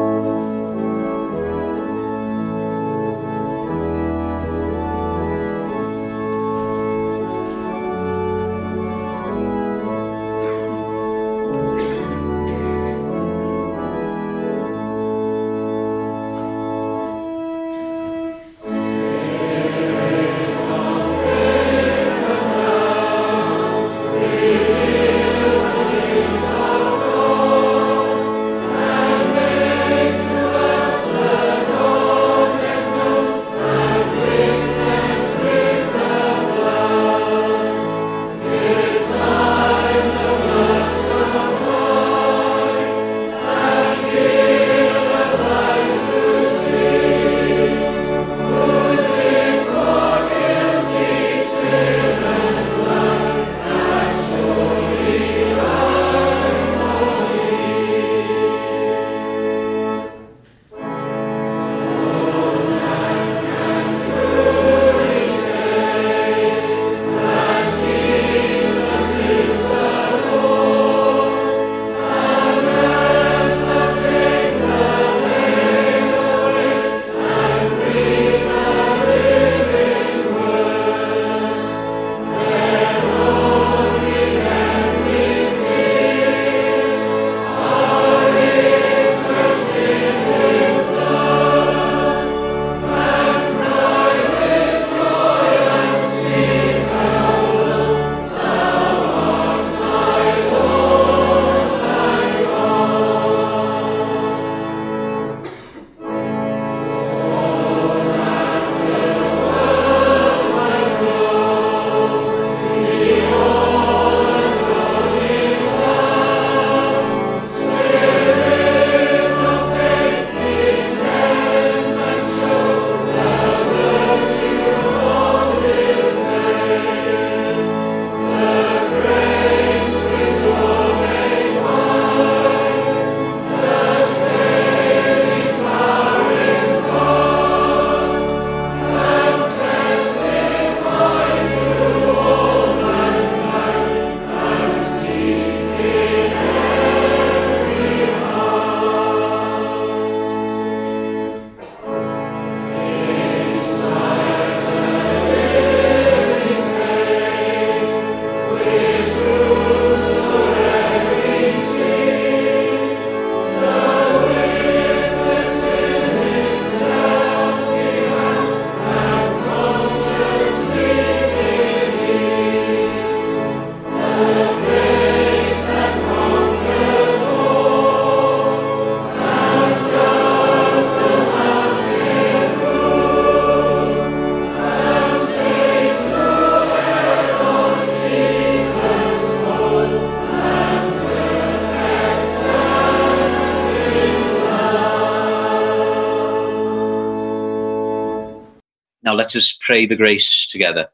pray 199.66 199.88
the 199.88 199.96
grace 199.96 200.48
together. 200.48 200.88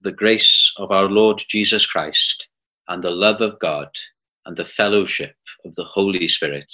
The 0.00 0.12
grace 0.12 0.72
of 0.78 0.90
our 0.90 1.04
Lord 1.04 1.42
Jesus 1.48 1.84
Christ 1.84 2.48
and 2.88 3.04
the 3.04 3.10
love 3.10 3.42
of 3.42 3.58
God 3.58 3.90
and 4.46 4.56
the 4.56 4.64
fellowship 4.64 5.36
of 5.66 5.74
the 5.74 5.84
Holy 5.84 6.26
Spirit 6.26 6.72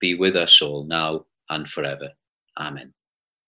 be 0.00 0.14
with 0.14 0.36
us 0.36 0.60
all 0.60 0.84
now 0.84 1.24
and 1.48 1.68
forever. 1.68 2.10
Amen. 2.58 2.92